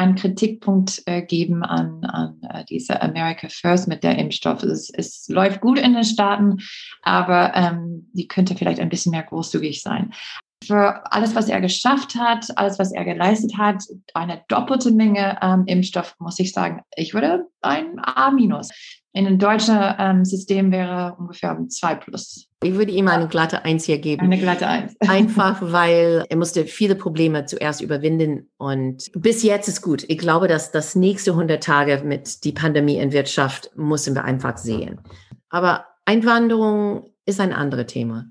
einen 0.00 0.14
Kritikpunkt 0.14 1.02
äh, 1.04 1.20
geben 1.20 1.62
an, 1.62 2.04
an 2.04 2.40
äh, 2.48 2.64
diese 2.64 3.02
America 3.02 3.48
First 3.50 3.86
mit 3.86 4.02
der 4.02 4.18
Impfstoff. 4.18 4.62
Es, 4.62 4.88
es 4.88 5.28
läuft 5.28 5.60
gut 5.60 5.78
in 5.78 5.92
den 5.92 6.04
Staaten, 6.04 6.56
aber 7.02 7.54
ähm, 7.54 8.08
die 8.14 8.26
könnte 8.26 8.54
vielleicht 8.54 8.80
ein 8.80 8.88
bisschen 8.88 9.10
mehr 9.10 9.22
großzügig 9.22 9.82
sein. 9.82 10.12
Für 10.64 11.10
alles, 11.12 11.34
was 11.34 11.48
er 11.48 11.60
geschafft 11.60 12.14
hat, 12.14 12.46
alles, 12.56 12.78
was 12.78 12.92
er 12.92 13.04
geleistet 13.04 13.58
hat, 13.58 13.84
eine 14.14 14.42
doppelte 14.48 14.90
Menge 14.90 15.38
ähm, 15.42 15.64
Impfstoff, 15.66 16.14
muss 16.18 16.38
ich 16.38 16.52
sagen, 16.52 16.82
ich 16.96 17.12
würde 17.12 17.46
ein 17.60 17.98
A. 17.98 18.28
In 19.12 19.26
einem 19.26 19.38
deutschen 19.38 19.78
ähm, 19.98 20.24
System 20.24 20.70
wäre 20.72 21.16
ungefähr 21.18 21.50
ein 21.50 21.68
2 21.68 21.94
plus. 21.96 22.49
Ich 22.62 22.74
würde 22.74 22.92
ihm 22.92 23.08
eine 23.08 23.26
glatte 23.26 23.64
Eins 23.64 23.86
hier 23.86 23.96
geben. 23.96 24.20
Eine 24.20 24.38
glatte 24.38 24.66
Eins. 24.66 24.94
Einfach, 25.08 25.62
weil 25.62 26.26
er 26.28 26.36
musste 26.36 26.66
viele 26.66 26.94
Probleme 26.94 27.46
zuerst 27.46 27.80
überwinden 27.80 28.50
und 28.58 29.10
bis 29.14 29.42
jetzt 29.42 29.66
ist 29.66 29.80
gut. 29.80 30.04
Ich 30.08 30.18
glaube, 30.18 30.46
dass 30.46 30.70
das 30.70 30.94
nächste 30.94 31.30
100 31.30 31.62
Tage 31.62 32.02
mit 32.04 32.44
die 32.44 32.52
Pandemie 32.52 32.98
in 32.98 33.12
Wirtschaft 33.12 33.70
müssen 33.76 34.14
wir 34.14 34.24
einfach 34.24 34.58
sehen. 34.58 35.00
Aber 35.48 35.86
Einwanderung 36.04 37.08
ist 37.24 37.40
ein 37.40 37.54
anderes 37.54 37.86
Thema. 37.86 38.26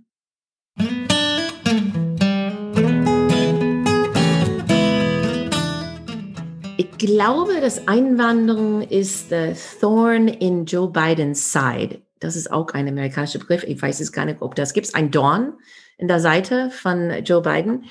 Ich 6.77 6.91
glaube, 6.99 7.61
dass 7.61 7.87
Einwanderung 7.87 8.83
ist 8.83 9.29
the 9.31 9.55
thorn 9.81 10.27
in 10.27 10.65
Joe 10.65 10.87
Bidens 10.87 11.51
side 11.51 12.03
das 12.19 12.35
ist 12.35 12.51
auch 12.51 12.69
ein 12.69 12.87
amerikanischer 12.87 13.39
Begriff, 13.39 13.63
ich 13.63 13.81
weiß 13.81 13.99
es 13.99 14.11
gar 14.11 14.25
nicht, 14.25 14.41
ob 14.41 14.55
das 14.55 14.73
gibt, 14.73 14.93
ein 14.95 15.11
Dorn 15.11 15.53
in 15.97 16.07
der 16.07 16.19
Seite 16.19 16.69
von 16.69 17.11
Joe 17.23 17.41
Biden. 17.41 17.85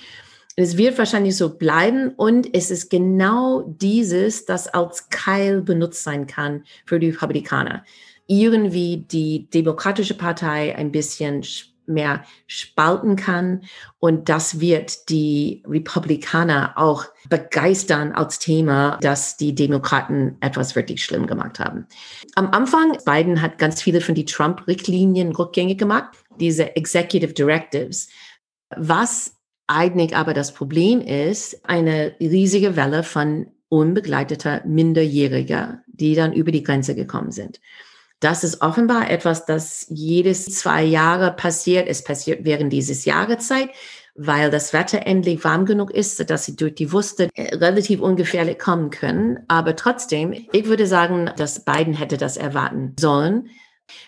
Es 0.56 0.76
wird 0.76 0.98
wahrscheinlich 0.98 1.36
so 1.36 1.56
bleiben 1.56 2.14
und 2.16 2.52
es 2.52 2.70
ist 2.70 2.90
genau 2.90 3.62
dieses, 3.62 4.44
das 4.44 4.66
als 4.66 5.08
Keil 5.08 5.62
benutzt 5.62 6.02
sein 6.02 6.26
kann 6.26 6.64
für 6.84 6.98
die 6.98 7.10
Republikaner. 7.10 7.84
Irgendwie 8.26 9.06
die 9.08 9.48
Demokratische 9.50 10.14
Partei 10.14 10.74
ein 10.76 10.90
bisschen 10.90 11.44
mehr 11.88 12.24
spalten 12.46 13.16
kann. 13.16 13.62
Und 13.98 14.28
das 14.28 14.60
wird 14.60 15.08
die 15.08 15.62
Republikaner 15.66 16.74
auch 16.76 17.06
begeistern 17.28 18.12
als 18.12 18.38
Thema, 18.38 18.98
dass 19.00 19.36
die 19.36 19.54
Demokraten 19.54 20.36
etwas 20.40 20.76
wirklich 20.76 21.04
schlimm 21.04 21.26
gemacht 21.26 21.58
haben. 21.58 21.86
Am 22.34 22.50
Anfang, 22.50 22.96
Biden 23.04 23.42
hat 23.42 23.58
ganz 23.58 23.82
viele 23.82 24.00
von 24.00 24.14
die 24.14 24.24
Trump-Richtlinien 24.24 25.34
rückgängig 25.34 25.78
gemacht, 25.78 26.16
diese 26.38 26.76
Executive 26.76 27.32
Directives. 27.32 28.08
Was 28.76 29.34
eigentlich 29.66 30.16
aber 30.16 30.34
das 30.34 30.52
Problem 30.52 31.00
ist, 31.00 31.68
eine 31.68 32.14
riesige 32.20 32.76
Welle 32.76 33.02
von 33.02 33.46
unbegleiteter 33.68 34.62
Minderjähriger, 34.66 35.82
die 35.86 36.14
dann 36.14 36.32
über 36.32 36.50
die 36.50 36.62
Grenze 36.62 36.94
gekommen 36.94 37.30
sind. 37.30 37.60
Das 38.20 38.42
ist 38.42 38.62
offenbar 38.62 39.10
etwas, 39.10 39.46
das 39.46 39.86
jedes 39.90 40.46
zwei 40.46 40.82
Jahre 40.82 41.32
passiert. 41.32 41.88
Es 41.88 42.02
passiert 42.02 42.44
während 42.44 42.72
dieses 42.72 43.04
Jahreszeit, 43.04 43.70
weil 44.16 44.50
das 44.50 44.72
Wetter 44.72 45.06
endlich 45.06 45.44
warm 45.44 45.66
genug 45.66 45.92
ist, 45.92 46.28
dass 46.28 46.44
sie 46.44 46.56
durch 46.56 46.74
die 46.74 46.92
Wüste 46.92 47.28
äh, 47.34 47.54
relativ 47.54 48.00
ungefährlich 48.00 48.58
kommen 48.58 48.90
können. 48.90 49.44
Aber 49.46 49.76
trotzdem, 49.76 50.32
ich 50.52 50.66
würde 50.66 50.86
sagen, 50.86 51.30
dass 51.36 51.64
Biden 51.64 51.94
hätte 51.94 52.16
das 52.16 52.36
erwarten 52.36 52.96
sollen. 52.98 53.50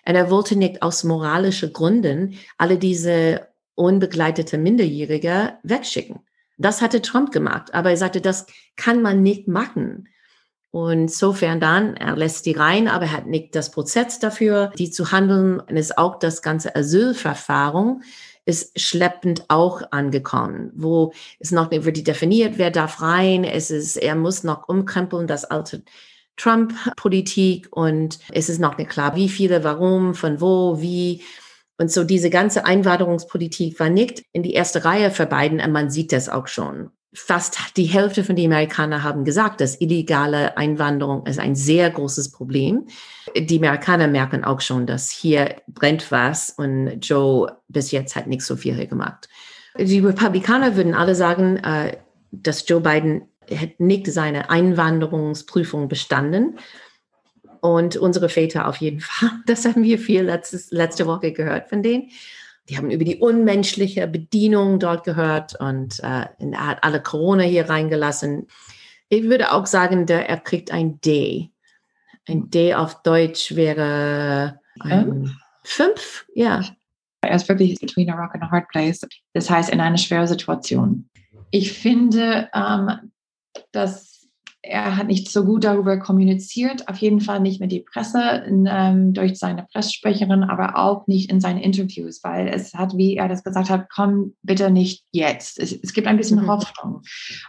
Und 0.04 0.14
er 0.14 0.30
wollte 0.30 0.56
nicht 0.56 0.82
aus 0.82 1.04
moralischen 1.04 1.72
Gründen 1.72 2.34
alle 2.58 2.78
diese 2.78 3.48
unbegleitete 3.76 4.58
Minderjährige 4.58 5.54
wegschicken. 5.62 6.20
Das 6.58 6.82
hatte 6.82 7.00
Trump 7.00 7.32
gemacht, 7.32 7.72
aber 7.72 7.90
er 7.90 7.96
sagte, 7.96 8.20
das 8.20 8.46
kann 8.76 9.00
man 9.00 9.22
nicht 9.22 9.48
machen. 9.48 10.08
Und 10.72 10.92
insofern 10.92 11.58
dann, 11.58 11.96
er 11.96 12.16
lässt 12.16 12.46
die 12.46 12.52
rein, 12.52 12.86
aber 12.86 13.06
er 13.06 13.12
hat 13.12 13.26
nicht 13.26 13.54
das 13.56 13.72
Prozess 13.72 14.20
dafür, 14.20 14.72
die 14.78 14.90
zu 14.90 15.10
handeln. 15.10 15.60
Und 15.60 15.76
ist 15.76 15.98
auch 15.98 16.18
das 16.18 16.42
ganze 16.42 16.76
Asylverfahren 16.76 18.02
ist 18.46 18.80
schleppend 18.80 19.44
auch 19.48 19.82
angekommen, 19.92 20.72
wo 20.74 21.12
es 21.38 21.52
noch 21.52 21.70
nicht 21.70 21.84
wirklich 21.84 22.04
definiert, 22.04 22.54
wer 22.56 22.70
darf 22.70 23.00
rein. 23.00 23.44
Es 23.44 23.70
ist, 23.70 23.96
er 23.96 24.16
muss 24.16 24.44
noch 24.44 24.68
umkrempeln, 24.68 25.26
das 25.26 25.44
alte 25.44 25.82
Trump-Politik 26.36 27.68
und 27.70 28.18
es 28.32 28.48
ist 28.48 28.58
noch 28.58 28.78
nicht 28.78 28.90
klar, 28.90 29.14
wie 29.14 29.28
viele, 29.28 29.62
warum, 29.62 30.14
von 30.14 30.40
wo, 30.40 30.80
wie. 30.80 31.22
Und 31.78 31.90
so 31.90 32.04
diese 32.04 32.30
ganze 32.30 32.64
Einwanderungspolitik 32.64 33.78
war 33.78 33.88
nicht 33.88 34.24
in 34.32 34.42
die 34.42 34.54
erste 34.54 34.84
Reihe 34.84 35.10
für 35.10 35.26
Biden 35.26 35.60
und 35.60 35.72
man 35.72 35.90
sieht 35.90 36.12
das 36.12 36.28
auch 36.28 36.46
schon 36.46 36.90
fast 37.12 37.76
die 37.76 37.84
Hälfte 37.84 38.22
von 38.22 38.36
den 38.36 38.52
Amerikanern 38.52 39.02
haben 39.02 39.24
gesagt, 39.24 39.60
dass 39.60 39.80
illegale 39.80 40.56
Einwanderung 40.56 41.26
ist 41.26 41.40
ein 41.40 41.56
sehr 41.56 41.90
großes 41.90 42.30
Problem. 42.30 42.86
Die 43.36 43.58
Amerikaner 43.58 44.06
merken 44.06 44.44
auch 44.44 44.60
schon, 44.60 44.86
dass 44.86 45.10
hier 45.10 45.56
brennt 45.66 46.12
was 46.12 46.50
und 46.50 47.00
Joe 47.00 47.56
bis 47.68 47.90
jetzt 47.90 48.14
hat 48.14 48.28
nicht 48.28 48.42
so 48.42 48.56
viel 48.56 48.86
gemacht. 48.86 49.28
Die 49.78 50.00
Republikaner 50.00 50.76
würden 50.76 50.94
alle 50.94 51.14
sagen, 51.14 51.56
äh, 51.58 51.96
dass 52.32 52.68
Joe 52.68 52.80
Biden 52.80 53.22
nicht 53.78 54.06
seine 54.06 54.50
Einwanderungsprüfung 54.50 55.88
bestanden. 55.88 56.58
Und 57.60 57.96
unsere 57.96 58.30
Väter 58.30 58.68
auf 58.68 58.76
jeden 58.76 59.00
Fall. 59.00 59.30
Das 59.46 59.64
haben 59.64 59.82
wir 59.82 59.98
viel 59.98 60.22
letztes, 60.22 60.70
letzte 60.70 61.06
Woche 61.06 61.32
gehört 61.32 61.68
von 61.68 61.82
denen. 61.82 62.10
Die 62.70 62.76
haben 62.76 62.92
über 62.92 63.04
die 63.04 63.16
unmenschliche 63.16 64.06
Bedienung 64.06 64.78
dort 64.78 65.02
gehört 65.02 65.58
und 65.58 65.98
äh, 66.04 66.26
er 66.38 66.66
hat 66.66 66.84
alle 66.84 67.02
Corona 67.02 67.42
hier 67.42 67.68
reingelassen. 67.68 68.46
Ich 69.08 69.24
würde 69.24 69.50
auch 69.50 69.66
sagen, 69.66 70.06
der, 70.06 70.28
er 70.28 70.38
kriegt 70.38 70.70
ein 70.70 71.00
D. 71.00 71.50
Ein 72.28 72.48
D 72.48 72.74
auf 72.74 73.02
Deutsch 73.02 73.56
wäre 73.56 74.60
ein 74.78 75.36
fünf, 75.64 76.26
ja. 76.32 76.62
Er 77.22 77.34
ist 77.34 77.48
wirklich 77.48 77.78
between 77.80 78.08
a 78.08 78.14
rock 78.14 78.34
and 78.34 78.44
a 78.44 78.50
hard 78.50 78.68
place. 78.68 79.04
Das 79.34 79.50
heißt, 79.50 79.70
in 79.70 79.80
einer 79.80 79.98
schweren 79.98 80.28
Situation. 80.28 81.08
Ich 81.50 81.72
finde, 81.72 82.48
ähm, 82.54 83.10
dass 83.72 84.09
er 84.62 84.96
hat 84.96 85.06
nicht 85.06 85.30
so 85.30 85.44
gut 85.44 85.64
darüber 85.64 85.98
kommuniziert, 85.98 86.88
auf 86.88 86.96
jeden 86.98 87.20
Fall 87.20 87.40
nicht 87.40 87.60
mit 87.60 87.72
der 87.72 87.80
Presse, 87.80 88.44
ähm, 88.46 89.12
durch 89.14 89.38
seine 89.38 89.66
Pressesprecherin, 89.72 90.44
aber 90.44 90.76
auch 90.76 91.06
nicht 91.06 91.30
in 91.30 91.40
seinen 91.40 91.60
Interviews, 91.60 92.22
weil 92.22 92.48
es 92.48 92.74
hat, 92.74 92.96
wie 92.96 93.16
er 93.16 93.28
das 93.28 93.42
gesagt 93.42 93.70
hat, 93.70 93.88
komm 93.88 94.34
bitte 94.42 94.70
nicht 94.70 95.04
jetzt. 95.12 95.58
Es, 95.58 95.72
es 95.72 95.92
gibt 95.92 96.06
ein 96.06 96.16
bisschen 96.16 96.42
mhm. 96.42 96.48
Hoffnung. 96.48 97.02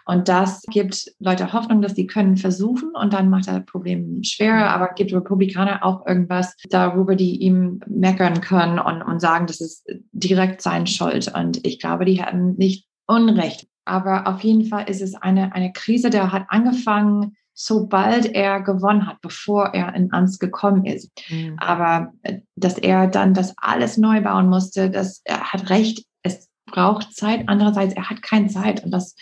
Und 0.06 0.30
das 0.30 0.62
gibt 0.72 1.12
Leute 1.20 1.52
Hoffnung, 1.52 1.82
dass 1.82 1.96
sie 1.96 2.08
können 2.08 2.38
versuchen 2.38 2.92
und 2.96 3.14
dann 3.14 3.30
macht 3.30 3.48
das 3.48 3.66
Problem 3.66 4.24
schwerer, 4.24 4.70
aber 4.70 4.94
gibt 4.96 5.14
Republikaner 5.14 5.84
auch 5.84 6.06
irgendwas 6.08 6.56
darüber, 6.70 7.16
die 7.16 7.42
ihm 7.42 7.82
meckern 7.88 8.42
können 8.42 8.80
und, 8.80 9.02
und 9.02 9.20
sagen, 9.20 9.48
das 9.48 9.60
ist 9.60 9.86
direkt 10.12 10.62
sein 10.62 10.88
Schuld. 10.88 11.34
Und 11.36 11.66
ich 11.66 11.80
glaube, 11.80 12.06
die 12.06 12.22
hatten 12.22 12.56
nicht 12.56 12.88
Unrecht. 13.08 13.68
Aber 13.92 14.26
auf 14.26 14.40
jeden 14.40 14.64
Fall 14.64 14.90
ist 14.90 15.02
es 15.02 15.16
eine, 15.16 15.54
eine 15.54 15.74
Krise, 15.74 16.10
der 16.10 16.32
hat 16.32 16.46
angefangen, 16.48 17.36
sobald 17.54 18.26
er 18.26 18.62
gewonnen 18.62 19.06
hat, 19.06 19.20
bevor 19.20 19.74
er 19.74 19.94
in 19.96 20.14
Amts 20.14 20.40
gekommen 20.40 20.86
ist. 20.86 21.12
Mhm. 21.28 21.58
Aber 21.58 22.14
äh, 22.22 22.40
dass 22.56 22.78
er 22.78 23.08
dann 23.08 23.34
das 23.34 23.54
alles 23.58 23.98
neu 23.98 24.22
bauen 24.22 24.48
musste, 24.48 24.90
das, 24.90 25.22
er 25.26 25.52
hat 25.52 25.70
recht, 25.70 26.06
es 26.24 26.48
braucht 26.66 27.14
Zeit. 27.14 27.44
Andererseits, 27.48 27.94
er 27.94 28.10
hat 28.10 28.22
keine 28.22 28.48
Zeit 28.48 28.82
und 28.86 28.92
das 28.92 29.14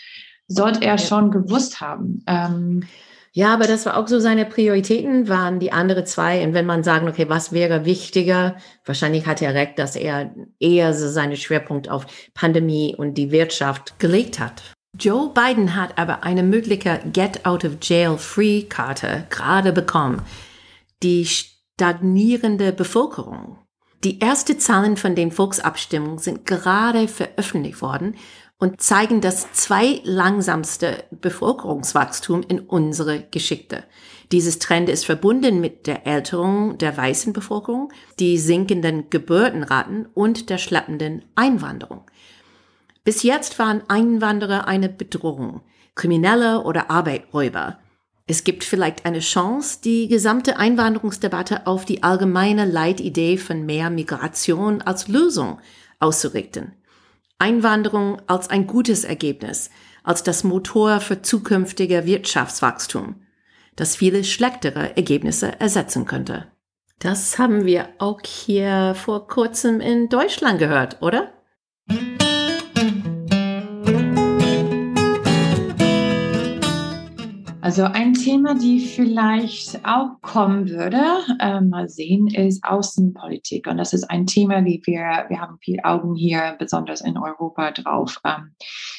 sollte 0.46 0.84
er 0.84 0.98
schon 0.98 1.32
gewusst 1.32 1.80
haben. 1.80 2.22
Ähm, 2.28 2.84
ja, 3.32 3.54
aber 3.54 3.68
das 3.68 3.86
war 3.86 3.96
auch 3.96 4.08
so 4.08 4.18
seine 4.18 4.44
Prioritäten, 4.44 5.28
waren 5.28 5.60
die 5.60 5.70
andere 5.70 6.02
zwei. 6.04 6.44
Und 6.44 6.52
wenn 6.52 6.66
man 6.66 6.82
sagen, 6.82 7.08
okay, 7.08 7.28
was 7.28 7.52
wäre 7.52 7.84
wichtiger? 7.84 8.56
Wahrscheinlich 8.84 9.24
hat 9.26 9.40
er 9.40 9.54
recht, 9.54 9.78
dass 9.78 9.94
er 9.94 10.34
eher 10.58 10.92
so 10.94 11.08
seinen 11.08 11.36
Schwerpunkt 11.36 11.88
auf 11.88 12.06
Pandemie 12.34 12.96
und 12.96 13.14
die 13.14 13.30
Wirtschaft 13.30 14.00
gelegt 14.00 14.40
hat. 14.40 14.64
Joe 14.98 15.32
Biden 15.32 15.76
hat 15.76 15.96
aber 15.96 16.24
eine 16.24 16.42
mögliche 16.42 16.98
Get-out-of-jail-free-Karte 17.12 19.26
gerade 19.30 19.72
bekommen. 19.72 20.22
Die 21.04 21.24
stagnierende 21.24 22.72
Bevölkerung. 22.72 23.58
Die 24.02 24.20
ersten 24.20 24.58
Zahlen 24.58 24.96
von 24.96 25.14
den 25.14 25.30
Volksabstimmungen 25.30 26.18
sind 26.18 26.46
gerade 26.46 27.06
veröffentlicht 27.06 27.80
worden 27.80 28.16
und 28.60 28.80
zeigen 28.80 29.20
das 29.20 29.52
zwei 29.52 30.00
langsamste 30.04 31.04
Bevölkerungswachstum 31.10 32.42
in 32.46 32.60
unserer 32.60 33.18
Geschichte. 33.18 33.84
Dieses 34.30 34.60
Trend 34.60 34.88
ist 34.88 35.06
verbunden 35.06 35.60
mit 35.60 35.88
der 35.88 36.06
Älterung 36.06 36.78
der 36.78 36.96
weißen 36.96 37.32
Bevölkerung, 37.32 37.90
die 38.20 38.38
sinkenden 38.38 39.10
Geburtenraten 39.10 40.06
und 40.14 40.50
der 40.50 40.58
schleppenden 40.58 41.24
Einwanderung. 41.34 42.04
Bis 43.02 43.22
jetzt 43.22 43.58
waren 43.58 43.82
Einwanderer 43.88 44.68
eine 44.68 44.90
Bedrohung, 44.90 45.62
Kriminelle 45.94 46.62
oder 46.62 46.90
Arbeiträuber. 46.90 47.78
Es 48.26 48.44
gibt 48.44 48.62
vielleicht 48.62 49.06
eine 49.06 49.20
Chance, 49.20 49.80
die 49.82 50.06
gesamte 50.06 50.58
Einwanderungsdebatte 50.58 51.66
auf 51.66 51.86
die 51.86 52.02
allgemeine 52.02 52.66
Leitidee 52.66 53.38
von 53.38 53.64
mehr 53.64 53.90
Migration 53.90 54.82
als 54.82 55.08
Lösung 55.08 55.58
auszurichten. 55.98 56.74
Einwanderung 57.40 58.20
als 58.26 58.50
ein 58.50 58.66
gutes 58.66 59.04
Ergebnis, 59.04 59.70
als 60.04 60.22
das 60.22 60.44
Motor 60.44 61.00
für 61.00 61.22
zukünftige 61.22 62.04
Wirtschaftswachstum, 62.04 63.16
das 63.76 63.96
viele 63.96 64.24
schlechtere 64.24 64.96
Ergebnisse 64.96 65.58
ersetzen 65.58 66.04
könnte. 66.04 66.46
Das 66.98 67.38
haben 67.38 67.64
wir 67.64 67.88
auch 67.98 68.20
hier 68.20 68.94
vor 68.94 69.26
kurzem 69.26 69.80
in 69.80 70.10
Deutschland 70.10 70.58
gehört, 70.58 71.00
oder? 71.00 71.32
Also 77.70 77.84
ein 77.84 78.14
Thema, 78.14 78.56
die 78.56 78.80
vielleicht 78.80 79.86
auch 79.86 80.20
kommen 80.22 80.68
würde, 80.70 81.00
äh, 81.38 81.60
mal 81.60 81.88
sehen, 81.88 82.26
ist 82.26 82.64
Außenpolitik. 82.64 83.68
Und 83.68 83.76
das 83.76 83.92
ist 83.92 84.10
ein 84.10 84.26
Thema, 84.26 84.64
wie 84.64 84.82
wir, 84.86 85.26
wir 85.28 85.40
haben 85.40 85.56
viel 85.60 85.78
Augen 85.84 86.16
hier, 86.16 86.56
besonders 86.58 87.00
in 87.00 87.16
Europa 87.16 87.70
drauf. 87.70 88.16
Ähm, 88.24 88.56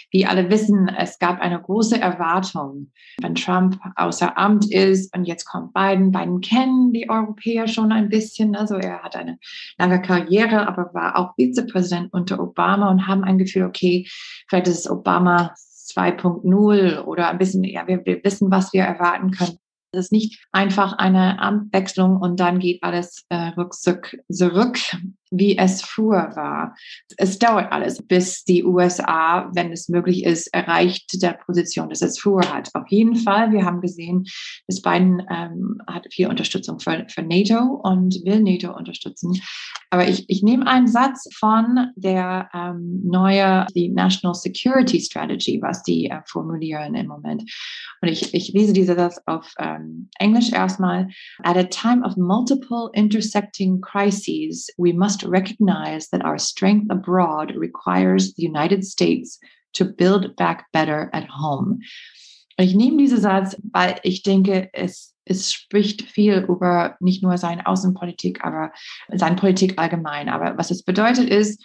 wie 0.10 0.26
alle 0.26 0.50
wissen, 0.50 0.88
es 0.88 1.20
gab 1.20 1.42
eine 1.42 1.62
große 1.62 2.00
Erwartung, 2.00 2.92
wenn 3.22 3.36
Trump 3.36 3.78
außer 3.98 4.38
Amt 4.38 4.72
ist 4.72 5.14
und 5.14 5.26
jetzt 5.26 5.44
kommt 5.44 5.74
Biden. 5.74 6.12
Biden 6.12 6.40
kennen 6.40 6.94
die 6.94 7.10
Europäer 7.10 7.68
schon 7.68 7.92
ein 7.92 8.08
bisschen. 8.08 8.56
Also 8.56 8.76
er 8.76 9.04
hat 9.04 9.18
eine 9.18 9.38
lange 9.80 10.02
Karriere, 10.02 10.66
aber 10.66 10.94
war 10.94 11.18
auch 11.18 11.36
Vizepräsident 11.36 12.14
unter 12.14 12.40
Obama 12.40 12.90
und 12.90 13.06
haben 13.06 13.26
ein 13.26 13.38
Gefühl, 13.38 13.64
okay, 13.64 14.08
vielleicht 14.48 14.70
ist 14.70 14.80
es 14.80 14.90
Obama 14.90 15.54
2.0 15.96 17.04
oder 17.04 17.30
ein 17.30 17.38
bisschen, 17.38 17.64
ja, 17.64 17.88
wir, 17.88 18.06
wir 18.06 18.24
wissen, 18.24 18.52
was 18.52 18.74
wir 18.74 18.84
erwarten 18.84 19.32
können. 19.32 19.58
Es 19.94 20.06
ist 20.06 20.12
nicht 20.12 20.46
einfach 20.52 20.94
eine 20.94 21.40
Amtwechslung 21.40 22.18
und 22.18 22.40
dann 22.40 22.60
geht 22.60 22.82
alles 22.82 23.26
äh, 23.30 23.50
rückzug, 23.58 24.16
zurück 24.32 24.78
wie 25.32 25.58
es 25.58 25.82
früher 25.82 26.36
war. 26.36 26.76
Es 27.18 27.40
dauert 27.40 27.72
alles, 27.72 28.06
bis 28.06 28.44
die 28.44 28.64
USA, 28.64 29.50
wenn 29.54 29.72
es 29.72 29.88
möglich 29.88 30.26
ist, 30.26 30.54
erreicht 30.54 31.22
der 31.22 31.40
Position, 31.46 31.90
dass 31.90 32.02
es 32.02 32.20
früher 32.20 32.54
hat. 32.54 32.70
Auf 32.74 32.88
jeden 32.90 33.16
Fall, 33.16 33.52
wir 33.52 33.66
haben 33.66 33.82
gesehen, 33.82 34.26
dass 34.68 34.82
Biden 34.82 35.24
ähm, 35.30 35.82
hat 35.88 36.06
viel 36.12 36.28
Unterstützung 36.28 36.80
für, 36.80 37.06
für 37.08 37.24
NATO 37.24 37.82
und 37.84 38.16
will 38.26 38.42
NATO 38.42 38.76
unterstützen. 38.76 39.40
Aber 39.90 40.08
ich, 40.08 40.26
ich 40.30 40.44
nehme 40.44 40.68
einen 40.68 40.88
Satz 40.88 41.28
von 41.34 41.92
der 41.96 42.50
ähm, 42.54 43.02
neue, 43.04 43.66
die 43.76 43.90
National 43.90 44.36
Security 44.36 45.00
Strategy, 45.00 45.62
was 45.62 45.84
die 45.84 46.10
äh, 46.10 46.20
formulieren 46.26 46.96
im 46.96 47.08
Moment. 47.08 47.44
Und 48.02 48.10
ich, 48.10 48.34
ich 48.34 48.52
lese 48.54 48.74
diesen 48.74 48.96
Satz 48.96 49.22
auf 49.26 49.54
ähm, 49.60 50.10
Englisch 50.20 50.52
erstmal. 50.52 51.08
At 51.44 51.58
a 51.58 51.64
time 51.64 52.06
of 52.06 52.18
multiple 52.18 52.90
intersecting 52.94 53.80
crises, 53.82 54.70
we 54.78 54.94
must 54.94 55.21
must 55.22 55.32
recognize 55.32 56.10
that 56.10 56.24
our 56.24 56.38
strength 56.38 56.90
abroad 56.92 57.54
requires 57.56 58.34
the 58.36 58.44
United 58.44 58.84
States 58.84 59.40
to 59.74 59.86
build 59.86 60.36
back 60.36 60.66
better 60.74 61.10
at 61.14 61.28
home. 61.30 61.80
Ich 62.58 62.76
nehme 62.76 62.98
diesen 62.98 63.20
Satz, 63.20 63.56
weil 63.72 64.00
ich 64.04 64.24
denke, 64.24 64.70
es, 64.74 65.14
es 65.26 65.52
spricht 65.52 66.04
viel 66.04 66.46
über 66.48 66.98
nicht 67.00 67.24
nur 67.24 67.38
seine 67.38 67.66
Außenpolitik, 67.66 68.44
aber 68.44 68.72
seine 69.14 69.36
Politik 69.36 69.80
allgemein. 69.80 70.30
Aber 70.30 70.58
was 70.58 70.72
es 70.72 70.84
bedeutet 70.84 71.30
ist, 71.30 71.64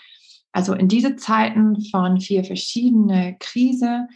also 0.52 0.72
in 0.72 0.88
diese 0.88 1.16
Zeiten 1.16 1.82
von 1.90 2.20
vier 2.20 2.44
verschiedene 2.44 3.36
Krisen, 3.40 4.08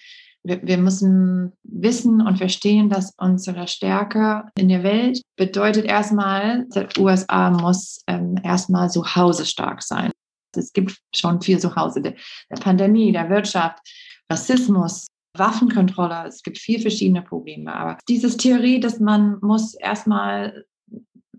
wir, 0.43 0.67
wir 0.67 0.79
müssen 0.79 1.53
wissen 1.63 2.21
und 2.21 2.39
verstehen, 2.39 2.89
dass 2.89 3.15
unsere 3.19 3.69
Stärke 3.69 4.45
in 4.57 4.69
der 4.69 4.83
Welt 4.83 5.21
bedeutet 5.37 5.85
erstmal, 5.85 6.67
die 6.67 7.01
USA 7.01 7.51
muss 7.51 8.03
ähm, 8.07 8.37
erstmal 8.43 8.91
zu 8.91 9.05
Hause 9.15 9.45
stark 9.45 9.83
sein. 9.83 10.11
Es 10.57 10.73
gibt 10.73 10.99
schon 11.15 11.41
viel 11.41 11.59
zu 11.59 11.75
Hause, 11.77 12.01
der, 12.01 12.15
der 12.51 12.57
Pandemie, 12.57 13.13
der 13.13 13.29
Wirtschaft, 13.31 13.79
Rassismus, 14.31 15.07
Waffenkontrolle. 15.37 16.27
Es 16.27 16.43
gibt 16.43 16.59
vier 16.59 16.81
verschiedene 16.81 17.23
Probleme. 17.23 17.73
Aber 17.73 17.99
diese 18.09 18.37
Theorie, 18.37 18.81
dass 18.81 18.99
man 18.99 19.39
muss 19.43 19.75
erstmal 19.75 20.65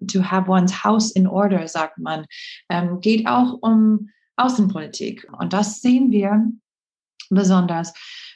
to 0.07 0.23
have 0.23 0.49
one's 0.49 0.83
house 0.83 1.11
in 1.11 1.27
order, 1.27 1.67
sagt 1.67 1.97
man, 1.97 2.25
ähm, 2.69 3.01
geht 3.01 3.27
auch 3.27 3.57
um 3.61 4.09
Außenpolitik. 4.37 5.27
Und 5.37 5.53
das 5.53 5.81
sehen 5.81 6.11
wir 6.11 6.47
besonders 7.29 7.93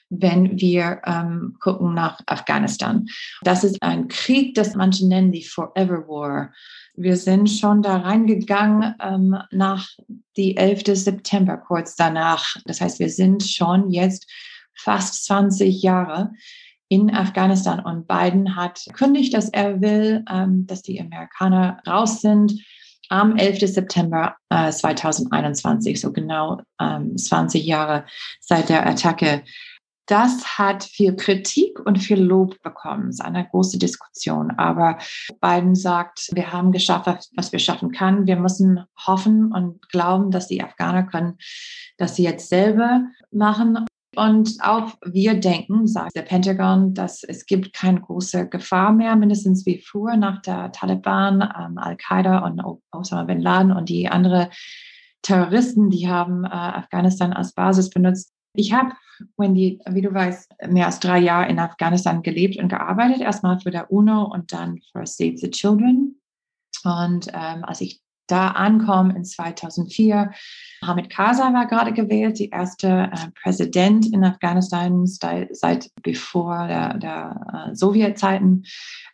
wenn 0.10 0.60
wir 0.60 1.02
ähm, 1.06 1.58
gucken 1.60 1.94
nach 1.94 2.20
Afghanistan. 2.26 3.08
Das 3.42 3.64
ist 3.64 3.82
ein 3.82 4.08
Krieg, 4.08 4.56
das 4.56 4.76
manche 4.76 5.08
nennen 5.08 5.32
die 5.32 5.44
Forever 5.44 6.08
War. 6.08 6.54
Wir 6.96 7.18
sind 7.18 7.50
schon 7.50 7.82
da 7.82 7.98
reingegangen 7.98 8.96
ähm, 9.02 9.38
nach 9.52 9.88
die 10.38 10.56
11. 10.56 10.84
September, 10.98 11.58
kurz 11.58 11.96
danach. 11.96 12.56
Das 12.66 12.80
heißt, 12.80 13.00
wir 13.00 13.10
sind 13.10 13.44
schon 13.44 13.92
jetzt 13.92 14.32
fast 14.74 15.26
20 15.26 15.82
Jahre 15.82 16.32
in 16.88 17.14
Afghanistan 17.14 17.80
und 17.80 18.08
Biden 18.08 18.56
hat 18.56 18.86
kündigt, 18.94 19.34
dass 19.34 19.50
er 19.50 19.82
will, 19.82 20.24
ähm, 20.32 20.68
dass 20.68 20.84
die 20.84 21.02
Amerikaner 21.02 21.82
raus 21.88 22.22
sind 22.22 22.54
am 23.10 23.36
11. 23.36 23.72
September 23.72 24.36
äh, 24.50 24.72
2021, 24.72 26.00
so 26.00 26.12
genau 26.12 26.62
ähm, 26.80 27.18
20 27.18 27.66
Jahre 27.66 28.06
seit 28.40 28.70
der 28.70 28.88
Attacke 28.88 29.44
das 30.08 30.58
hat 30.58 30.84
viel 30.84 31.16
Kritik 31.16 31.80
und 31.86 31.98
viel 31.98 32.22
Lob 32.22 32.62
bekommen. 32.62 33.10
Es 33.10 33.16
ist 33.16 33.26
eine 33.26 33.48
große 33.48 33.80
Diskussion. 33.80 34.52
Aber 34.52 34.98
Biden 35.42 35.76
sagt, 35.76 36.30
wir 36.34 36.52
haben 36.52 36.72
geschafft, 36.72 37.30
was 37.36 37.52
wir 37.52 37.60
schaffen 37.60 37.92
können. 37.92 38.28
Wir 38.28 38.36
müssen 38.36 38.84
hoffen 39.06 39.52
und 39.52 39.90
glauben, 39.90 40.32
dass 40.32 40.48
die 40.48 40.64
Afghaner 40.64 41.04
können, 41.04 41.38
dass 41.98 42.16
sie 42.16 42.24
jetzt 42.24 42.50
selber 42.50 43.02
machen. 43.32 43.86
Und 44.16 44.58
auch 44.62 44.94
wir 45.06 45.40
denken, 45.40 45.88
sagt 45.88 46.16
der 46.16 46.22
Pentagon, 46.22 46.94
dass 46.94 47.24
es 47.24 47.46
gibt 47.46 47.74
keine 47.74 48.00
große 48.00 48.48
Gefahr 48.48 48.94
mehr, 48.94 49.16
mindestens 49.16 49.66
wie 49.66 49.80
früher 49.80 50.16
nach 50.16 50.42
der 50.42 50.72
Taliban, 50.72 51.42
ähm, 51.42 51.78
Al-Qaida 51.78 52.40
und 52.40 52.62
Osama 52.92 53.24
bin 53.24 53.42
Laden 53.42 53.74
und 53.74 53.90
die 53.90 54.08
anderen 54.08 54.48
Terroristen, 55.22 55.90
die 55.90 56.08
haben 56.08 56.46
äh, 56.46 56.50
Afghanistan 56.50 57.34
als 57.34 57.54
Basis 57.54 57.90
benutzt. 57.90 58.35
Ich 58.56 58.74
habe 58.74 58.92
Wendy, 59.38 59.80
wie 59.88 60.02
du 60.02 60.14
weißt, 60.14 60.52
mehr 60.68 60.88
als 60.88 61.00
drei 61.00 61.20
Jahre 61.20 61.50
in 61.50 61.60
Afghanistan 61.60 62.22
gelebt 62.22 62.58
und 62.58 62.70
gearbeitet, 62.70 63.22
erstmal 63.22 63.60
für 63.60 63.72
der 63.72 63.92
UNO 63.92 64.24
und 64.24 64.52
dann 64.52 64.80
für 64.92 65.06
Save 65.06 65.38
the 65.38 65.50
Children. 65.50 66.20
Und 66.84 67.28
ähm, 67.34 67.64
als 67.64 67.82
ich 67.82 68.02
da 68.28 68.50
ankomme 68.50 69.16
in 69.16 69.24
2004, 69.24 70.32
Hamid 70.84 71.10
Karzai 71.10 71.54
war 71.54 71.68
gerade 71.68 71.94
gewählt, 71.94 72.40
die 72.40 72.50
erste 72.50 73.10
äh, 73.12 73.32
Präsident 73.42 74.12
in 74.12 74.24
Afghanistan 74.24 75.06
seit, 75.06 75.92
bevor 76.02 76.68
der, 76.68 76.98
der 76.98 77.70
äh, 77.72 77.76
Sowjetzeiten. 77.76 78.66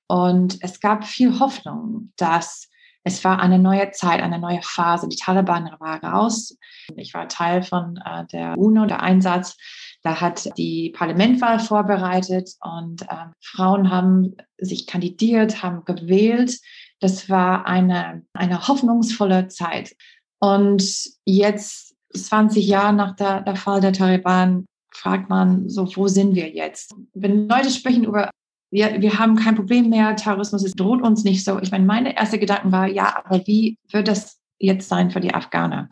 Und 0.08 0.58
es 0.62 0.80
gab 0.80 1.06
viel 1.06 1.39
Hoffnung, 1.39 2.12
dass 2.17 2.70
es 3.03 3.23
war 3.23 3.39
eine 3.39 3.57
neue 3.57 3.91
Zeit, 3.91 4.21
eine 4.21 4.39
neue 4.39 4.61
Phase. 4.61 5.07
Die 5.07 5.15
Taliban 5.15 5.69
waren 5.79 6.05
raus. 6.05 6.57
Ich 6.95 7.13
war 7.13 7.27
Teil 7.27 7.63
von 7.63 7.97
äh, 8.05 8.25
der 8.31 8.57
UNO, 8.57 8.85
der 8.85 9.01
Einsatz. 9.01 9.57
Da 10.03 10.21
hat 10.21 10.49
die 10.57 10.91
Parlamentwahl 10.95 11.59
vorbereitet 11.59 12.51
und 12.61 13.03
äh, 13.03 13.25
Frauen 13.39 13.89
haben 13.89 14.35
sich 14.57 14.87
kandidiert, 14.87 15.63
haben 15.63 15.83
gewählt. 15.85 16.59
Das 16.99 17.29
war 17.29 17.65
eine, 17.65 18.23
eine 18.33 18.67
hoffnungsvolle 18.67 19.47
Zeit. 19.47 19.95
Und 20.39 20.83
jetzt, 21.25 21.95
20 22.13 22.67
Jahre 22.67 22.93
nach 22.93 23.15
der, 23.15 23.41
der 23.41 23.55
Fall 23.55 23.79
der 23.79 23.93
Taliban, 23.93 24.65
fragt 24.93 25.29
man 25.29 25.69
so, 25.69 25.87
wo 25.95 26.07
sind 26.07 26.35
wir 26.35 26.49
jetzt? 26.49 26.93
Wenn 27.13 27.47
Leute 27.47 27.69
sprechen 27.69 28.03
über, 28.03 28.29
wir, 28.71 29.01
wir 29.01 29.19
haben 29.19 29.36
kein 29.36 29.55
Problem 29.55 29.89
mehr, 29.89 30.15
Terrorismus 30.15 30.63
es 30.63 30.73
droht 30.73 31.01
uns 31.01 31.23
nicht 31.23 31.43
so. 31.43 31.60
Ich 31.60 31.71
meine, 31.71 31.86
meine 31.86 32.17
erste 32.17 32.39
Gedanken 32.39 32.71
war, 32.71 32.88
ja, 32.88 33.21
aber 33.23 33.45
wie 33.45 33.77
wird 33.91 34.07
das 34.07 34.39
jetzt 34.60 34.88
sein 34.88 35.12
für 35.12 35.19
die 35.19 35.34
Afghaner? 35.34 35.89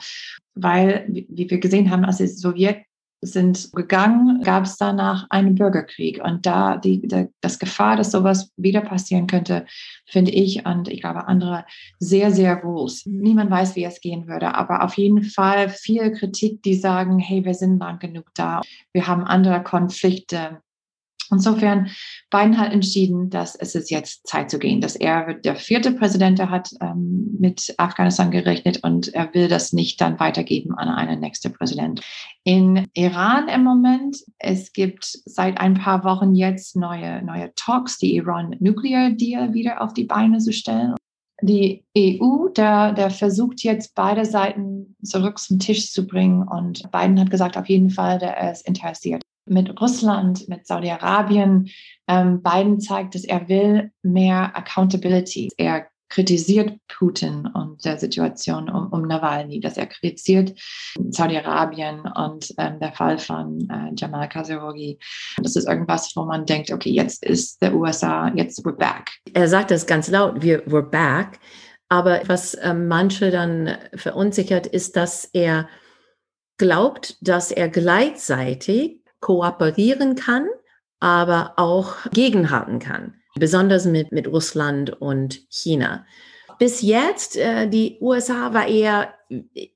Weil, 0.55 1.05
wie 1.07 1.49
wir 1.49 1.59
gesehen 1.59 1.91
haben, 1.91 2.05
als 2.05 2.17
die 2.17 2.27
Sowjet 2.27 2.85
sind 3.21 3.73
gegangen, 3.73 4.41
gab 4.43 4.63
es 4.63 4.77
danach 4.77 5.27
einen 5.29 5.55
Bürgerkrieg. 5.55 6.23
Und 6.23 6.45
da 6.45 6.77
die, 6.77 7.05
die, 7.05 7.27
das 7.41 7.59
Gefahr, 7.59 7.97
dass 7.97 8.11
sowas 8.11 8.51
wieder 8.55 8.79
passieren 8.79 9.27
könnte, 9.27 9.65
finde 10.05 10.31
ich 10.31 10.65
und 10.65 10.87
ich 10.87 11.01
glaube 11.01 11.27
andere 11.27 11.65
sehr, 11.99 12.31
sehr 12.31 12.55
groß. 12.55 13.07
Niemand 13.07 13.51
weiß, 13.51 13.75
wie 13.75 13.83
es 13.83 13.99
gehen 13.99 14.27
würde, 14.27 14.55
aber 14.55 14.85
auf 14.85 14.93
jeden 14.93 15.23
Fall 15.23 15.67
viel 15.67 16.13
Kritik, 16.13 16.63
die 16.63 16.75
sagen, 16.75 17.19
hey, 17.19 17.43
wir 17.43 17.55
sind 17.55 17.79
lang 17.79 17.99
genug 17.99 18.27
da. 18.35 18.61
Wir 18.93 19.07
haben 19.07 19.25
andere 19.25 19.63
Konflikte 19.63 20.61
Insofern, 21.31 21.89
Biden 22.31 22.57
hat 22.57 22.73
entschieden, 22.73 23.29
dass 23.29 23.55
es 23.55 23.75
ist 23.75 23.91
jetzt 23.91 24.25
Zeit 24.27 24.49
zu 24.49 24.59
gehen, 24.59 24.81
dass 24.81 24.95
er 24.95 25.35
der 25.35 25.55
vierte 25.55 25.91
Präsident 25.91 26.39
hat 26.41 26.71
ähm, 26.81 27.37
mit 27.39 27.73
Afghanistan 27.77 28.31
gerechnet 28.31 28.83
und 28.83 29.13
er 29.13 29.33
will 29.33 29.47
das 29.47 29.73
nicht 29.73 30.01
dann 30.01 30.19
weitergeben 30.19 30.75
an 30.75 30.89
einen 30.89 31.19
nächsten 31.19 31.53
Präsident. 31.53 32.01
In 32.43 32.87
Iran 32.93 33.47
im 33.47 33.63
Moment, 33.63 34.17
es 34.39 34.73
gibt 34.73 35.05
seit 35.05 35.59
ein 35.59 35.75
paar 35.75 36.03
Wochen 36.03 36.33
jetzt 36.35 36.75
neue, 36.75 37.23
neue 37.23 37.53
Talks, 37.55 37.97
die 37.97 38.15
Iran 38.15 38.55
Nuclear 38.59 39.11
Deal 39.11 39.53
wieder 39.53 39.81
auf 39.81 39.93
die 39.93 40.05
Beine 40.05 40.39
zu 40.39 40.51
stellen. 40.51 40.95
Die 41.41 41.85
EU, 41.97 42.49
der, 42.49 42.91
der 42.91 43.11
versucht 43.11 43.63
jetzt 43.63 43.95
beide 43.95 44.25
Seiten 44.25 44.97
zurück 45.03 45.39
zum 45.39 45.59
Tisch 45.59 45.91
zu 45.91 46.05
bringen 46.05 46.45
und 46.45 46.91
Biden 46.91 47.19
hat 47.19 47.31
gesagt, 47.31 47.55
auf 47.55 47.69
jeden 47.69 47.91
Fall, 47.91 48.19
der 48.19 48.51
ist 48.51 48.67
interessiert 48.67 49.21
mit 49.49 49.79
Russland, 49.81 50.47
mit 50.47 50.65
Saudi-Arabien. 50.65 51.69
Ähm, 52.07 52.41
Biden 52.41 52.79
zeigt, 52.79 53.15
dass 53.15 53.23
er 53.23 53.47
will 53.49 53.91
mehr 54.03 54.55
Accountability. 54.55 55.49
Er 55.57 55.87
kritisiert 56.09 56.75
Putin 56.87 57.47
und 57.53 57.85
der 57.85 57.97
Situation 57.99 58.69
um, 58.69 58.87
um 58.87 59.03
Nawalny, 59.03 59.59
dass 59.59 59.77
er 59.77 59.85
kritisiert 59.85 60.59
Saudi-Arabien 61.09 62.01
und 62.01 62.53
ähm, 62.57 62.79
der 62.79 62.91
Fall 62.93 63.19
von 63.19 63.69
äh, 63.69 63.91
Jamal 63.95 64.27
Khashoggi. 64.27 64.97
Das 65.37 65.55
ist 65.55 65.67
irgendwas, 65.67 66.11
wo 66.15 66.25
man 66.25 66.45
denkt, 66.45 66.71
okay, 66.71 66.89
jetzt 66.89 67.23
ist 67.23 67.61
der 67.61 67.75
USA, 67.75 68.31
jetzt 68.33 68.65
we're 68.65 68.75
back. 68.75 69.11
Er 69.33 69.47
sagt 69.47 69.71
das 69.71 69.85
ganz 69.85 70.09
laut, 70.09 70.41
wir 70.41 70.65
we're 70.67 70.81
back. 70.81 71.39
Aber 71.89 72.21
was 72.27 72.55
äh, 72.55 72.73
manche 72.73 73.31
dann 73.31 73.77
verunsichert, 73.95 74.67
ist, 74.67 74.95
dass 74.95 75.25
er 75.25 75.67
glaubt, 76.57 77.17
dass 77.21 77.51
er 77.51 77.69
gleichzeitig 77.69 78.98
kooperieren 79.19 80.15
kann, 80.15 80.47
aber 80.99 81.53
auch 81.57 81.95
gegenhalten 82.11 82.79
kann, 82.79 83.15
besonders 83.35 83.85
mit, 83.85 84.11
mit 84.11 84.27
Russland 84.27 85.01
und 85.01 85.41
China. 85.49 86.05
Bis 86.59 86.81
jetzt, 86.81 87.37
äh, 87.37 87.67
die 87.67 87.97
USA 88.01 88.53
war 88.53 88.67
eher 88.67 89.13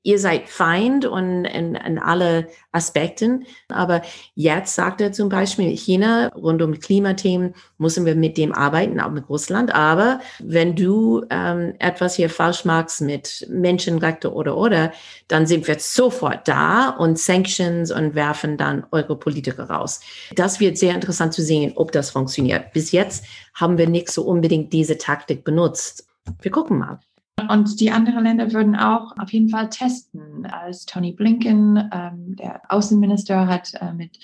ihr 0.02 0.18
seid 0.18 0.48
Feind 0.48 1.04
und 1.04 1.44
in, 1.44 1.76
in 1.76 1.98
alle 1.98 2.48
Aspekten. 2.72 3.46
Aber 3.68 4.02
jetzt 4.34 4.74
sagt 4.74 5.00
er 5.00 5.12
zum 5.12 5.28
Beispiel, 5.28 5.76
China 5.76 6.28
rund 6.34 6.60
um 6.60 6.78
Klimathemen 6.78 7.54
müssen 7.78 8.04
wir 8.04 8.16
mit 8.16 8.36
dem 8.36 8.52
arbeiten, 8.52 9.00
auch 9.00 9.12
mit 9.12 9.28
Russland. 9.28 9.72
Aber 9.72 10.20
wenn 10.40 10.74
du 10.74 11.24
ähm, 11.30 11.74
etwas 11.78 12.16
hier 12.16 12.30
falsch 12.30 12.64
machst 12.64 13.00
mit 13.00 13.46
Menschenrechte 13.48 14.32
oder 14.32 14.56
oder, 14.56 14.92
dann 15.28 15.46
sind 15.46 15.68
wir 15.68 15.78
sofort 15.78 16.48
da 16.48 16.88
und 16.88 17.18
Sanctions 17.18 17.92
und 17.92 18.16
werfen 18.16 18.56
dann 18.56 18.84
eure 18.90 19.16
Politiker 19.16 19.70
raus. 19.70 20.00
Das 20.34 20.58
wird 20.58 20.78
sehr 20.78 20.94
interessant 20.94 21.32
zu 21.32 21.42
sehen, 21.42 21.74
ob 21.76 21.92
das 21.92 22.10
funktioniert. 22.10 22.72
Bis 22.72 22.90
jetzt 22.90 23.24
haben 23.54 23.78
wir 23.78 23.88
nicht 23.88 24.10
so 24.10 24.24
unbedingt 24.24 24.72
diese 24.72 24.98
Taktik 24.98 25.44
benutzt. 25.44 26.08
Wir 26.40 26.50
gucken 26.50 26.78
mal. 26.78 27.00
Und 27.48 27.80
die 27.80 27.90
anderen 27.90 28.24
Länder 28.24 28.52
würden 28.52 28.76
auch 28.76 29.16
auf 29.18 29.32
jeden 29.32 29.48
Fall 29.48 29.68
testen. 29.68 30.46
Als 30.46 30.86
Tony 30.86 31.12
Blinken, 31.12 31.90
ähm, 31.92 32.36
der 32.36 32.62
Außenminister, 32.68 33.46
hat 33.46 33.72
äh, 33.80 33.92
mit 33.92 34.18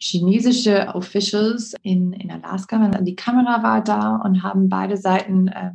chinesische 0.00 0.94
Officials 0.94 1.74
in, 1.82 2.12
in 2.12 2.30
Alaska, 2.30 2.78
die 3.00 3.16
Kamera 3.16 3.62
war 3.62 3.82
da 3.82 4.16
und 4.16 4.44
haben 4.44 4.68
beide 4.68 4.96
Seiten 4.96 5.48
äh, 5.48 5.72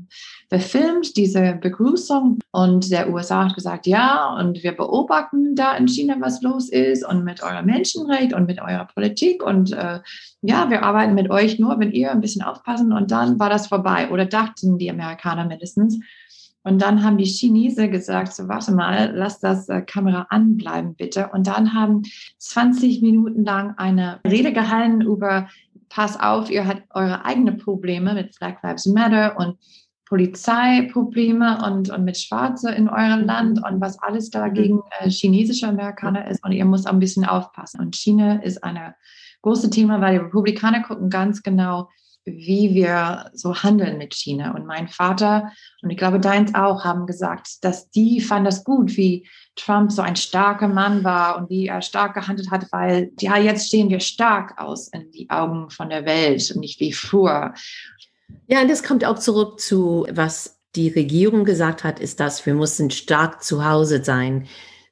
befilmt, 0.50 1.18
diese 1.18 1.58
Begrüßung. 1.60 2.40
Und 2.52 2.90
der 2.90 3.12
USA 3.12 3.46
hat 3.46 3.56
gesagt, 3.56 3.86
ja, 3.86 4.34
und 4.36 4.64
wir 4.64 4.72
beobachten 4.72 5.56
da 5.56 5.76
in 5.76 5.88
China, 5.88 6.16
was 6.20 6.42
los 6.42 6.70
ist 6.70 7.06
und 7.06 7.26
mit 7.26 7.44
eurem 7.44 7.66
Menschenrecht 7.66 8.34
und 8.34 8.46
mit 8.46 8.62
eurer 8.62 8.86
Politik. 8.86 9.44
Und 9.44 9.74
äh, 9.74 10.00
ja, 10.42 10.70
wir 10.70 10.84
arbeiten 10.84 11.16
mit 11.16 11.30
euch 11.30 11.60
nur, 11.60 11.80
wenn 11.80 11.92
ihr 11.92 12.12
ein 12.12 12.22
bisschen 12.22 12.44
aufpassen. 12.44 12.94
Und 12.94 13.12
dann 13.12 13.40
war 13.40 13.50
das 13.50 13.68
vorbei 13.68 14.10
oder 14.10 14.26
dachten 14.26 14.78
die 14.78 14.90
Amerikaner 14.90 15.46
mindestens. 15.46 16.00
Und 16.64 16.82
dann 16.82 17.04
haben 17.04 17.18
die 17.18 17.26
Chinesen 17.26 17.92
gesagt, 17.92 18.34
so 18.34 18.48
warte 18.48 18.74
mal, 18.74 19.12
lass 19.14 19.40
das 19.40 19.68
äh, 19.70 19.82
Kamera 19.82 20.28
anbleiben 20.30 20.96
bitte. 20.96 21.30
Und 21.34 21.48
dann 21.48 21.74
haben 21.74 22.04
20 22.38 23.02
Minuten 23.02 23.44
lang 23.44 23.74
eine 23.78 24.22
Rede 24.26 24.54
gehalten 24.54 25.02
über, 25.02 25.50
pass 25.90 26.20
auf, 26.20 26.50
ihr 26.50 26.66
habt 26.66 26.84
eure 26.92 27.26
eigenen 27.26 27.58
Probleme 27.58 28.14
mit 28.14 28.38
Black 28.40 28.64
Lives 28.64 28.86
Matter 28.86 29.38
und 29.38 29.58
Polizeiprobleme 30.06 31.66
und, 31.66 31.90
und 31.90 32.06
mit 32.06 32.18
Schwarze 32.18 32.72
in 32.72 32.88
eurem 32.88 33.26
Land 33.26 33.60
und 33.66 33.82
was 33.82 34.00
alles 34.00 34.30
da 34.30 34.48
mhm. 34.48 34.54
gegen 34.54 34.82
äh, 35.00 35.10
chinesische 35.10 35.68
Amerikaner 35.68 36.28
ist. 36.28 36.44
Und 36.46 36.52
ihr 36.52 36.66
müsst 36.66 36.88
ein 36.88 37.00
bisschen 37.00 37.26
aufpassen. 37.26 37.82
Und 37.82 37.96
China 37.96 38.42
ist 38.42 38.64
ein 38.64 38.94
großes 39.42 39.70
Thema, 39.72 40.00
weil 40.02 40.14
die 40.14 40.26
Republikaner 40.26 40.82
gucken 40.84 41.10
ganz 41.10 41.42
genau, 41.44 41.90
wie 42.26 42.74
wir 42.74 43.32
so 43.34 43.56
handeln 43.56 43.98
mit 43.98 44.14
China. 44.14 44.56
Und 44.56 44.66
mein 44.66 44.88
Vater 44.88 45.52
und 45.82 45.90
ich 45.90 45.98
glaube 45.98 46.20
deins 46.20 46.56
auch 46.56 46.84
haben 46.84 47.06
gesagt, 47.06 47.64
dass 47.64 47.90
die 47.90 48.22
fanden 48.22 48.46
das 48.46 48.64
gut, 48.64 48.96
wie 48.96 49.28
Trump 49.56 49.92
so 49.92 50.02
ein 50.02 50.16
starker 50.16 50.68
Mann 50.68 51.04
war 51.04 51.38
und 51.38 51.50
wie 51.50 51.68
er 51.68 51.82
stark 51.82 52.14
gehandelt 52.14 52.50
hat, 52.52 52.68
weil 52.72 53.12
ja, 53.20 53.38
jetzt 53.38 53.68
stehen 53.68 53.90
wir 53.90 54.00
stark 54.00 54.60
aus 54.60 54.88
in 54.88 55.12
die 55.12 55.30
Augen 55.30 55.70
von 55.70 55.90
der 55.90 56.06
Welt 56.06 56.50
und 56.52 56.62
nicht 56.62 56.80
wie 56.80 56.94
früher. 56.94 57.54
Ja, 58.48 58.62
und 58.62 58.70
das 58.70 58.84
kommt 58.84 59.06
auch 59.06 59.20
zurück 59.20 59.60
zu, 59.60 60.08
was 60.12 60.60
die 60.76 60.90
Regierung 60.90 61.46
gesagt 61.46 61.84
hat, 61.84 62.00
ist, 62.00 62.20
dass 62.20 62.46
wir 62.46 62.56
müssen 62.56 62.90
stark 62.90 63.44
zu 63.44 63.64
Hause 63.66 64.04
sein, 64.04 64.48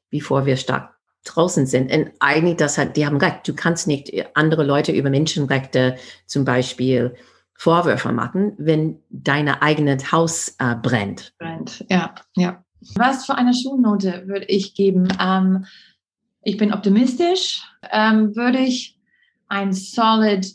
bevor 0.09 0.45
wir 0.45 0.57
stark 0.57 0.95
draußen 1.23 1.65
sind. 1.65 1.91
Und 1.91 2.11
eigentlich, 2.19 2.57
das 2.57 2.77
hat, 2.77 2.97
die 2.97 3.05
haben 3.05 3.17
recht. 3.17 3.47
Du 3.47 3.53
kannst 3.53 3.87
nicht 3.87 4.11
andere 4.33 4.63
Leute 4.63 4.91
über 4.91 5.09
Menschenrechte 5.09 5.97
zum 6.25 6.45
Beispiel 6.45 7.15
Vorwürfe 7.53 8.11
machen, 8.11 8.53
wenn 8.57 8.99
deine 9.09 9.61
eigene 9.61 9.97
Haus 10.11 10.55
äh, 10.57 10.75
brennt. 10.75 11.33
Brennt, 11.37 11.85
ja, 11.89 12.15
ja. 12.35 12.63
Was 12.95 13.27
für 13.27 13.35
eine 13.35 13.53
Schulnote 13.53 14.23
würde 14.25 14.45
ich 14.45 14.73
geben? 14.73 15.07
Ähm, 15.19 15.65
ich 16.41 16.57
bin 16.57 16.73
optimistisch. 16.73 17.61
Ähm, 17.91 18.35
würde 18.35 18.57
ich 18.57 18.97
ein 19.47 19.73
Solid 19.73 20.47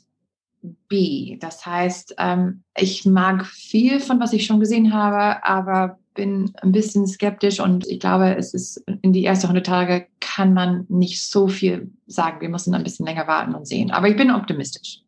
B. 0.89 1.37
Das 1.39 1.65
heißt, 1.65 2.17
ähm, 2.19 2.65
ich 2.77 3.05
mag 3.05 3.47
viel 3.47 4.01
von 4.01 4.19
was 4.19 4.33
ich 4.33 4.47
schon 4.47 4.59
gesehen 4.59 4.93
habe, 4.93 5.45
aber 5.45 5.99
bin 6.17 6.53
ein 6.63 6.73
bisschen 6.73 7.07
skeptisch 7.07 7.61
und 7.61 7.87
ich 7.87 8.01
glaube, 8.01 8.35
es 8.37 8.55
ist 8.55 8.83
in 9.03 9.13
die 9.13 9.25
ersten 9.25 9.47
100 9.47 9.65
Tage 9.65 10.07
kann 10.19 10.53
man 10.53 10.87
nicht 10.89 11.23
so 11.23 11.47
viel 11.47 11.93
sagen. 12.07 12.41
Wir 12.41 12.49
müssen 12.49 12.75
ein 12.75 12.83
bisschen 12.83 13.07
länger 13.07 13.27
warten 13.29 13.55
und 13.55 13.69
sehen. 13.69 13.91
Aber 13.93 14.09
ich 14.09 14.17
bin 14.17 14.31
optimistisch. 14.31 15.03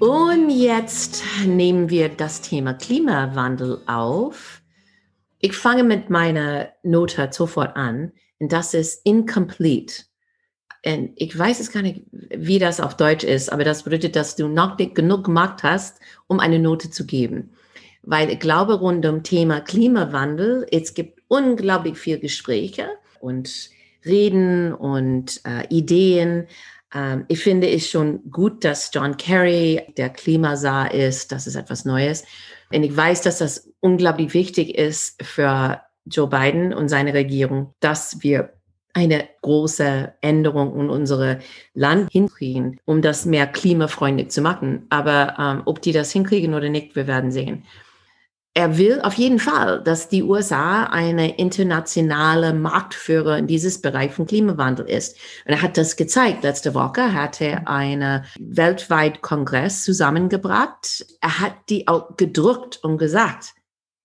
Und 0.00 0.50
jetzt 0.50 1.22
nehmen 1.46 1.88
wir 1.88 2.08
das 2.08 2.42
Thema 2.42 2.74
Klimawandel 2.74 3.80
auf. 3.86 4.60
Ich 5.38 5.54
fange 5.54 5.84
mit 5.84 6.10
meiner 6.10 6.68
Note 6.82 7.30
sofort 7.32 7.76
an. 7.76 8.12
Und 8.38 8.52
das 8.52 8.74
ist 8.74 9.06
incomplete. 9.06 10.09
Ich 10.82 11.38
weiß 11.38 11.60
es 11.60 11.72
gar 11.72 11.82
nicht, 11.82 12.02
wie 12.10 12.58
das 12.58 12.80
auf 12.80 12.96
Deutsch 12.96 13.24
ist, 13.24 13.52
aber 13.52 13.64
das 13.64 13.82
bedeutet, 13.82 14.16
dass 14.16 14.36
du 14.36 14.48
noch 14.48 14.78
nicht 14.78 14.94
genug 14.94 15.24
gemacht 15.24 15.62
hast, 15.62 16.00
um 16.26 16.40
eine 16.40 16.58
Note 16.58 16.90
zu 16.90 17.04
geben. 17.04 17.50
Weil 18.02 18.30
ich 18.30 18.40
glaube, 18.40 18.74
rund 18.74 19.04
um 19.04 19.22
Thema 19.22 19.60
Klimawandel, 19.60 20.66
es 20.72 20.94
gibt 20.94 21.20
unglaublich 21.28 21.98
viel 21.98 22.18
Gespräche 22.18 22.88
und 23.20 23.70
Reden 24.06 24.72
und 24.72 25.40
äh, 25.44 25.66
Ideen. 25.68 26.46
Ähm, 26.94 27.26
ich 27.28 27.40
finde 27.40 27.68
es 27.68 27.88
schon 27.88 28.30
gut, 28.30 28.64
dass 28.64 28.90
John 28.92 29.18
Kerry 29.18 29.82
der 29.98 30.08
Klimasar 30.08 30.94
ist. 30.94 31.30
Das 31.30 31.46
ist 31.46 31.56
etwas 31.56 31.84
Neues. 31.84 32.24
Und 32.72 32.82
ich 32.82 32.96
weiß, 32.96 33.22
dass 33.22 33.38
das 33.38 33.70
unglaublich 33.80 34.32
wichtig 34.32 34.76
ist 34.76 35.22
für 35.22 35.82
Joe 36.06 36.28
Biden 36.28 36.72
und 36.72 36.88
seine 36.88 37.12
Regierung, 37.12 37.74
dass 37.80 38.22
wir 38.22 38.54
eine 38.94 39.28
große 39.42 40.14
Änderung 40.20 40.78
in 40.78 40.90
unsere 40.90 41.38
Land 41.74 42.10
hinkriegen, 42.10 42.80
um 42.84 43.02
das 43.02 43.24
mehr 43.24 43.46
klimafreundlich 43.46 44.30
zu 44.30 44.40
machen. 44.40 44.86
Aber 44.90 45.36
ähm, 45.38 45.62
ob 45.66 45.80
die 45.82 45.92
das 45.92 46.12
hinkriegen 46.12 46.54
oder 46.54 46.68
nicht, 46.68 46.96
wir 46.96 47.06
werden 47.06 47.30
sehen. 47.30 47.64
Er 48.52 48.78
will 48.78 49.00
auf 49.02 49.14
jeden 49.14 49.38
Fall, 49.38 49.80
dass 49.84 50.08
die 50.08 50.24
USA 50.24 50.84
eine 50.86 51.38
internationale 51.38 52.52
Marktführer 52.52 53.38
in 53.38 53.46
dieses 53.46 53.80
Bereich 53.80 54.12
von 54.12 54.26
Klimawandel 54.26 54.86
ist. 54.86 55.16
Und 55.46 55.52
er 55.52 55.62
hat 55.62 55.76
das 55.76 55.94
gezeigt. 55.94 56.42
Letzte 56.42 56.74
Woche 56.74 57.14
hat 57.14 57.40
er 57.40 57.68
einen 57.68 58.24
weltweit 58.40 59.22
Kongress 59.22 59.84
zusammengebracht. 59.84 61.06
Er 61.20 61.38
hat 61.38 61.54
die 61.68 61.86
auch 61.86 62.16
gedrückt 62.16 62.80
und 62.82 62.98
gesagt, 62.98 63.54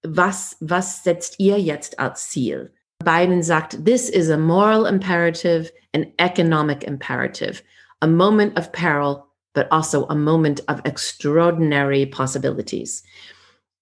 was, 0.03 0.57
was 0.59 1.03
setzt 1.03 1.39
ihr 1.39 1.59
jetzt 1.59 1.97
als 1.97 2.29
Ziel? 2.29 2.74
Biden 3.05 3.43
sagt, 3.43 3.85
this 3.85 4.09
is 4.09 4.29
a 4.29 4.37
moral 4.37 4.85
imperative, 4.85 5.71
an 5.93 6.11
economic 6.19 6.83
imperative, 6.83 7.63
a 8.01 8.07
moment 8.07 8.57
of 8.57 8.73
peril, 8.73 9.25
but 9.53 9.67
also 9.71 10.05
a 10.07 10.15
moment 10.15 10.59
of 10.67 10.81
extraordinary 10.83 12.05
possibilities. 12.05 13.03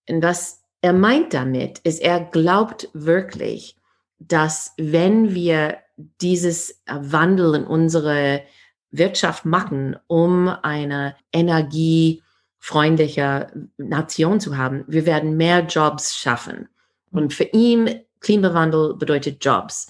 Und 0.08 0.22
was 0.22 0.60
er 0.82 0.94
meint 0.94 1.34
damit, 1.34 1.80
ist, 1.80 2.00
er 2.02 2.20
glaubt 2.20 2.90
wirklich, 2.94 3.76
dass 4.20 4.74
wenn 4.78 5.34
wir 5.34 5.80
dieses 6.22 6.84
Wandel 6.88 7.56
in 7.56 7.64
unsere 7.64 8.44
Wirtschaft 8.92 9.46
machen, 9.46 9.96
um 10.08 10.50
eine 10.50 11.16
energiefreundliche 11.32 13.68
Nation 13.78 14.40
zu 14.40 14.58
haben, 14.58 14.84
wir 14.88 15.06
werden 15.06 15.38
mehr 15.38 15.62
Jobs 15.62 16.16
schaffen. 16.16 16.68
Und 17.12 17.34
für 17.34 17.46
ihn, 17.46 18.02
Klimawandel 18.24 18.96
bedeutet 18.96 19.46
Jobs. 19.46 19.88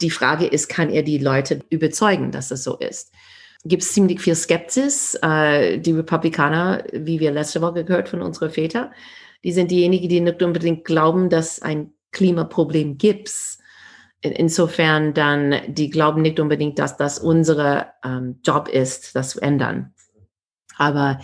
Die 0.00 0.10
Frage 0.10 0.46
ist, 0.46 0.68
kann 0.68 0.88
er 0.88 1.02
die 1.02 1.18
Leute 1.18 1.60
überzeugen, 1.68 2.32
dass 2.32 2.50
es 2.50 2.64
so 2.64 2.78
ist? 2.78 3.12
Gibt 3.64 3.82
es 3.82 3.92
ziemlich 3.92 4.20
viel 4.20 4.34
Skepsis. 4.34 5.14
Äh, 5.22 5.78
die 5.78 5.92
Republikaner, 5.92 6.84
wie 6.92 7.20
wir 7.20 7.30
letzte 7.30 7.60
Woche 7.60 7.84
gehört 7.84 8.08
von 8.08 8.22
unseren 8.22 8.50
Vätern, 8.50 8.90
die 9.44 9.52
sind 9.52 9.70
diejenigen, 9.70 10.08
die 10.08 10.20
nicht 10.20 10.42
unbedingt 10.42 10.84
glauben, 10.84 11.28
dass 11.28 11.60
ein 11.60 11.92
Klimaproblem 12.12 12.96
gibt 12.96 13.30
insofern 14.22 15.14
dann, 15.14 15.56
die 15.66 15.90
glauben 15.90 16.22
nicht 16.22 16.38
unbedingt, 16.40 16.78
dass 16.78 16.96
das 16.96 17.18
unser 17.18 17.92
ähm, 18.04 18.38
Job 18.44 18.68
ist, 18.68 19.16
das 19.16 19.30
zu 19.30 19.40
ändern. 19.40 19.92
Aber 20.76 21.20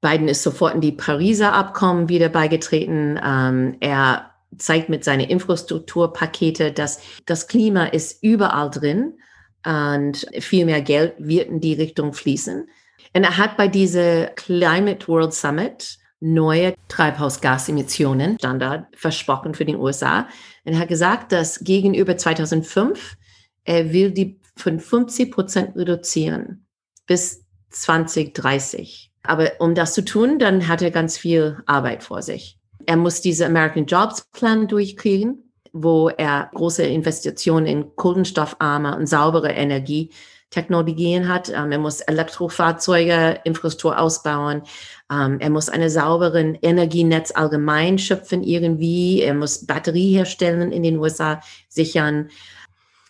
Biden 0.00 0.28
ist 0.28 0.42
sofort 0.42 0.74
in 0.74 0.80
die 0.80 0.92
Pariser 0.92 1.54
Abkommen 1.54 2.08
wieder 2.08 2.28
beigetreten. 2.28 3.18
Ähm, 3.24 3.76
er 3.80 4.33
zeigt 4.58 4.88
mit 4.88 5.04
seinen 5.04 5.28
Infrastrukturpakete, 5.28 6.72
dass 6.72 7.00
das 7.26 7.48
Klima 7.48 7.86
ist 7.86 8.22
überall 8.22 8.70
drin 8.70 9.18
und 9.64 10.26
viel 10.40 10.66
mehr 10.66 10.82
Geld 10.82 11.14
wird 11.18 11.48
in 11.48 11.60
die 11.60 11.74
Richtung 11.74 12.12
fließen. 12.12 12.68
Und 13.14 13.24
er 13.24 13.38
hat 13.38 13.56
bei 13.56 13.68
dieser 13.68 14.26
Climate 14.28 15.06
World 15.08 15.32
Summit 15.32 15.98
neue 16.20 16.74
Treibhausgasemissionen 16.88 18.38
Standard 18.38 18.86
versprochen 18.96 19.54
für 19.54 19.64
den 19.64 19.76
USA. 19.76 20.26
Er 20.64 20.78
hat 20.78 20.88
gesagt, 20.88 21.32
dass 21.32 21.60
gegenüber 21.60 22.16
2005 22.16 23.16
er 23.64 23.92
will 23.92 24.10
die 24.10 24.40
von 24.56 24.78
50 24.78 25.32
Prozent 25.32 25.76
reduzieren 25.76 26.66
bis 27.06 27.44
2030. 27.70 29.10
Aber 29.22 29.52
um 29.58 29.74
das 29.74 29.94
zu 29.94 30.04
tun, 30.04 30.38
dann 30.38 30.68
hat 30.68 30.82
er 30.82 30.90
ganz 30.90 31.16
viel 31.16 31.62
Arbeit 31.66 32.04
vor 32.04 32.22
sich. 32.22 32.58
Er 32.86 32.96
muss 32.96 33.20
diese 33.20 33.46
American 33.46 33.86
Jobs 33.86 34.26
Plan 34.32 34.68
durchkriegen, 34.68 35.52
wo 35.72 36.08
er 36.08 36.50
große 36.54 36.82
Investitionen 36.82 37.66
in 37.66 37.96
kohlenstoffarme 37.96 38.96
und 38.96 39.06
saubere 39.06 39.50
Energie 39.50 40.10
Technologien 40.54 41.28
hat. 41.28 41.50
Ähm, 41.50 41.72
er 41.72 41.78
muss 41.78 42.00
Elektrofahrzeuge, 42.00 43.40
Infrastruktur 43.44 43.98
ausbauen. 43.98 44.62
Ähm, 45.10 45.38
er 45.40 45.50
muss 45.50 45.68
einen 45.68 45.90
sauberen 45.90 46.56
Energienetz 46.62 47.32
allgemein 47.34 47.98
schöpfen 47.98 48.42
irgendwie. 48.42 49.20
Er 49.20 49.34
muss 49.34 49.66
Batterie 49.66 50.14
herstellen 50.14 50.72
in 50.72 50.82
den 50.82 50.98
USA 50.98 51.40
sichern. 51.68 52.30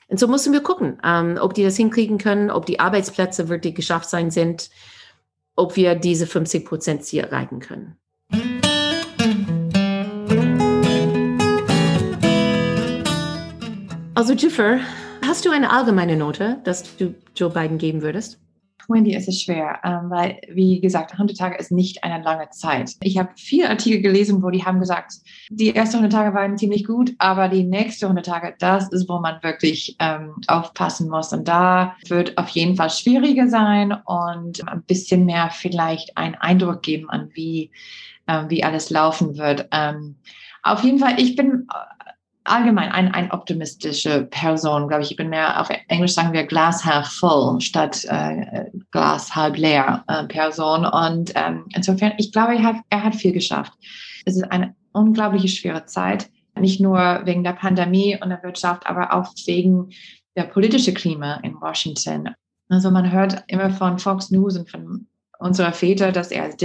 Und 0.09 0.19
so 0.19 0.27
müssen 0.27 0.53
wir 0.53 0.63
gucken, 0.63 0.99
ähm, 1.05 1.39
ob 1.41 1.55
die 1.55 1.65
das 1.65 1.77
hinkriegen 1.77 2.19
können, 2.19 2.51
ob 2.51 2.67
die 2.67 2.81
Arbeitsplätze 2.81 3.49
wirklich 3.49 3.75
geschafft 3.75 4.09
sein 4.09 4.31
sind, 4.31 4.71
ob 5.55 5.77
wir 5.77 5.95
diese 5.95 6.27
50 6.27 6.65
Prozent 6.65 7.05
Ziel 7.05 7.25
erreichen 7.25 7.61
können. 7.61 7.97
Also 14.15 14.33
Jiffer, 14.33 14.81
Hast 15.27 15.47
du 15.47 15.51
eine 15.51 15.71
allgemeine 15.71 16.17
Note, 16.17 16.59
dass 16.65 16.97
du 16.97 17.15
Joe 17.35 17.49
Biden 17.49 17.79
geben 17.79 18.03
würdest? 18.03 18.39
Wendy, 18.89 19.15
es 19.15 19.27
ist 19.27 19.43
schwer, 19.43 19.81
ähm, 19.83 20.11
weil, 20.11 20.39
wie 20.51 20.81
gesagt, 20.81 21.13
100 21.13 21.39
Tage 21.39 21.57
ist 21.57 21.73
nicht 21.73 22.05
eine 22.05 22.23
lange 22.23 22.51
Zeit. 22.51 22.93
Ich 23.01 23.17
habe 23.17 23.31
viele 23.37 23.71
Artikel 23.71 24.03
gelesen, 24.03 24.43
wo 24.43 24.51
die 24.51 24.63
haben 24.63 24.81
gesagt, 24.81 25.15
die 25.49 25.75
ersten 25.75 25.97
100 25.97 26.13
Tage 26.13 26.35
waren 26.35 26.59
ziemlich 26.59 26.85
gut, 26.85 27.15
aber 27.17 27.49
die 27.49 27.65
nächsten 27.65 28.05
100 28.05 28.27
Tage, 28.27 28.55
das 28.59 28.93
ist, 28.93 29.09
wo 29.09 29.19
man 29.19 29.43
wirklich 29.43 29.97
ähm, 29.99 30.35
aufpassen 30.47 31.09
muss. 31.09 31.33
Und 31.33 31.49
da 31.49 31.97
wird 32.09 32.37
auf 32.37 32.51
jeden 32.51 32.77
Fall 32.77 32.91
schwieriger 32.91 33.49
sein 33.49 33.93
und 34.05 34.69
ein 34.69 34.83
bisschen 34.83 35.25
mehr 35.25 35.49
vielleicht 35.51 36.19
einen 36.19 36.35
Eindruck 36.35 36.83
geben 36.83 37.09
an, 37.09 37.31
wie, 37.33 37.71
äh, 38.27 38.45
wie 38.49 38.63
alles 38.63 38.91
laufen 38.91 39.39
wird. 39.39 39.69
Ähm, 39.73 40.17
auf 40.63 40.85
jeden 40.85 40.99
Fall, 40.99 41.19
ich 41.19 41.35
bin 41.35 41.67
allgemein 42.45 42.93
ein, 42.93 43.13
ein 43.13 43.31
optimistische 43.31 44.25
Person, 44.31 44.89
glaube 44.89 45.03
ich. 45.03 45.11
Ich 45.11 45.17
bin 45.17 45.31
mehr 45.31 45.61
auf 45.61 45.69
Englisch 45.89 46.13
sagen 46.13 46.33
wir 46.33 46.45
Glas 46.45 46.85
half 46.85 47.09
full 47.09 47.61
statt 47.61 48.05
äh, 48.05 48.67
Glas 48.91 49.35
halb 49.35 49.57
leer 49.57 50.05
äh, 50.09 50.25
Person. 50.25 50.85
Und 50.85 51.33
ähm, 51.35 51.65
insofern, 51.75 52.13
ich 52.19 52.33
glaube, 52.33 52.55
er 52.55 52.63
hat, 52.63 52.77
er 52.91 53.03
hat 53.03 53.15
viel 53.15 53.33
geschafft. 53.33 53.73
Es 54.25 54.37
ist 54.37 54.45
eine 54.51 54.75
unglaubliche 54.93 55.49
schwere 55.49 55.87
Zeit, 55.87 56.31
nicht 56.59 56.81
nur 56.81 57.23
wegen 57.25 57.43
der 57.43 57.55
Pandemie 57.55 58.17
und 58.21 58.29
der 58.29 58.43
Wirtschaft, 58.43 58.87
aber 58.87 59.13
auch 59.13 59.33
wegen 59.47 59.91
der 60.37 60.45
politischen 60.45 60.95
Klima 60.95 61.37
in 61.43 61.61
Washington. 61.61 62.31
Also 62.69 62.91
man 62.91 63.11
hört 63.11 63.43
immer 63.47 63.71
von 63.71 63.99
Fox 63.99 64.31
News 64.31 64.57
und 64.57 64.71
von 64.71 65.07
unserer 65.39 65.73
Väter, 65.73 66.13
dass 66.13 66.31
er 66.31 66.49
ist 66.49 66.61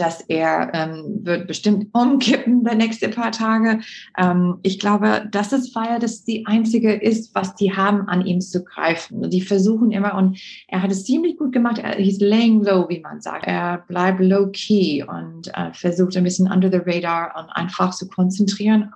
dass 0.00 0.20
er 0.22 0.70
ähm, 0.72 1.20
wird 1.22 1.46
bestimmt 1.46 1.88
umkippen 1.92 2.64
der 2.64 2.74
nächste 2.74 3.08
paar 3.08 3.32
Tage. 3.32 3.80
Ähm, 4.16 4.58
ich 4.62 4.78
glaube, 4.78 5.28
das 5.30 5.52
ist, 5.52 5.74
weil 5.74 5.98
das 5.98 6.24
die 6.24 6.46
einzige 6.46 6.92
ist, 6.92 7.34
was 7.34 7.54
die 7.54 7.76
haben, 7.76 8.08
an 8.08 8.24
ihm 8.24 8.40
zu 8.40 8.64
greifen. 8.64 9.28
Die 9.30 9.42
versuchen 9.42 9.92
immer 9.92 10.14
und 10.14 10.38
er 10.68 10.82
hat 10.82 10.90
es 10.90 11.04
ziemlich 11.04 11.36
gut 11.36 11.52
gemacht. 11.52 11.78
Er 11.78 11.98
ist 11.98 12.22
laying 12.22 12.64
low, 12.64 12.88
wie 12.88 13.00
man 13.00 13.20
sagt. 13.20 13.46
Er 13.46 13.84
bleibt 13.88 14.20
low 14.20 14.48
key 14.52 15.04
und 15.04 15.48
äh, 15.54 15.72
versucht 15.72 16.16
ein 16.16 16.24
bisschen 16.24 16.50
under 16.50 16.70
the 16.70 16.80
radar 16.84 17.34
und 17.38 17.50
einfach 17.50 17.94
zu 17.94 18.08
konzentrieren 18.08 18.92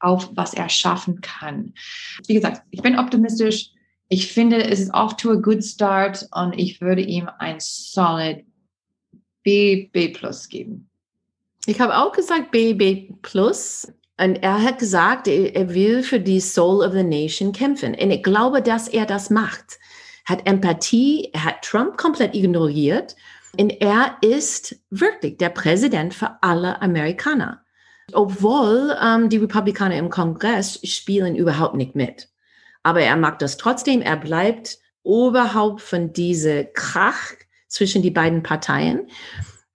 auf, 0.00 0.30
was 0.34 0.54
er 0.54 0.68
schaffen 0.68 1.20
kann. 1.20 1.74
Wie 2.26 2.34
gesagt, 2.34 2.62
ich 2.70 2.82
bin 2.82 2.98
optimistisch. 2.98 3.70
Ich 4.08 4.32
finde, 4.32 4.64
es 4.64 4.80
ist 4.80 4.94
off 4.94 5.16
to 5.16 5.32
a 5.32 5.34
good 5.34 5.62
start 5.62 6.26
und 6.32 6.58
ich 6.58 6.80
würde 6.80 7.02
ihm 7.02 7.28
ein 7.38 7.56
solid 7.58 8.47
B, 9.42 9.88
B 9.92 10.08
plus 10.08 10.48
geben. 10.48 10.88
Ich 11.66 11.80
habe 11.80 11.96
auch 11.96 12.12
gesagt 12.12 12.50
B, 12.50 12.72
B 12.74 13.12
plus. 13.22 13.92
Und 14.20 14.42
er 14.42 14.62
hat 14.62 14.78
gesagt, 14.78 15.28
er 15.28 15.74
will 15.74 16.02
für 16.02 16.18
die 16.18 16.40
Soul 16.40 16.84
of 16.84 16.92
the 16.92 17.04
Nation 17.04 17.52
kämpfen. 17.52 17.94
Und 17.94 18.10
ich 18.10 18.22
glaube, 18.22 18.62
dass 18.62 18.88
er 18.88 19.06
das 19.06 19.30
macht. 19.30 19.78
Hat 20.24 20.46
Empathie, 20.46 21.30
er 21.32 21.44
hat 21.44 21.62
Trump 21.62 21.96
komplett 21.96 22.34
ignoriert. 22.34 23.14
Und 23.58 23.70
er 23.80 24.16
ist 24.20 24.76
wirklich 24.90 25.36
der 25.36 25.50
Präsident 25.50 26.14
für 26.14 26.42
alle 26.42 26.82
Amerikaner. 26.82 27.62
Obwohl 28.12 28.96
ähm, 29.00 29.28
die 29.28 29.36
Republikaner 29.36 29.96
im 29.96 30.10
Kongress 30.10 30.80
spielen 30.82 31.36
überhaupt 31.36 31.76
nicht 31.76 31.94
mit. 31.94 32.28
Aber 32.82 33.00
er 33.00 33.16
mag 33.16 33.38
das 33.38 33.56
trotzdem. 33.56 34.00
Er 34.00 34.16
bleibt 34.16 34.78
oberhalb 35.02 35.80
von 35.80 36.12
diese 36.12 36.64
Krach 36.64 37.34
zwischen 37.68 38.02
die 38.02 38.10
beiden 38.10 38.42
Parteien. 38.42 39.06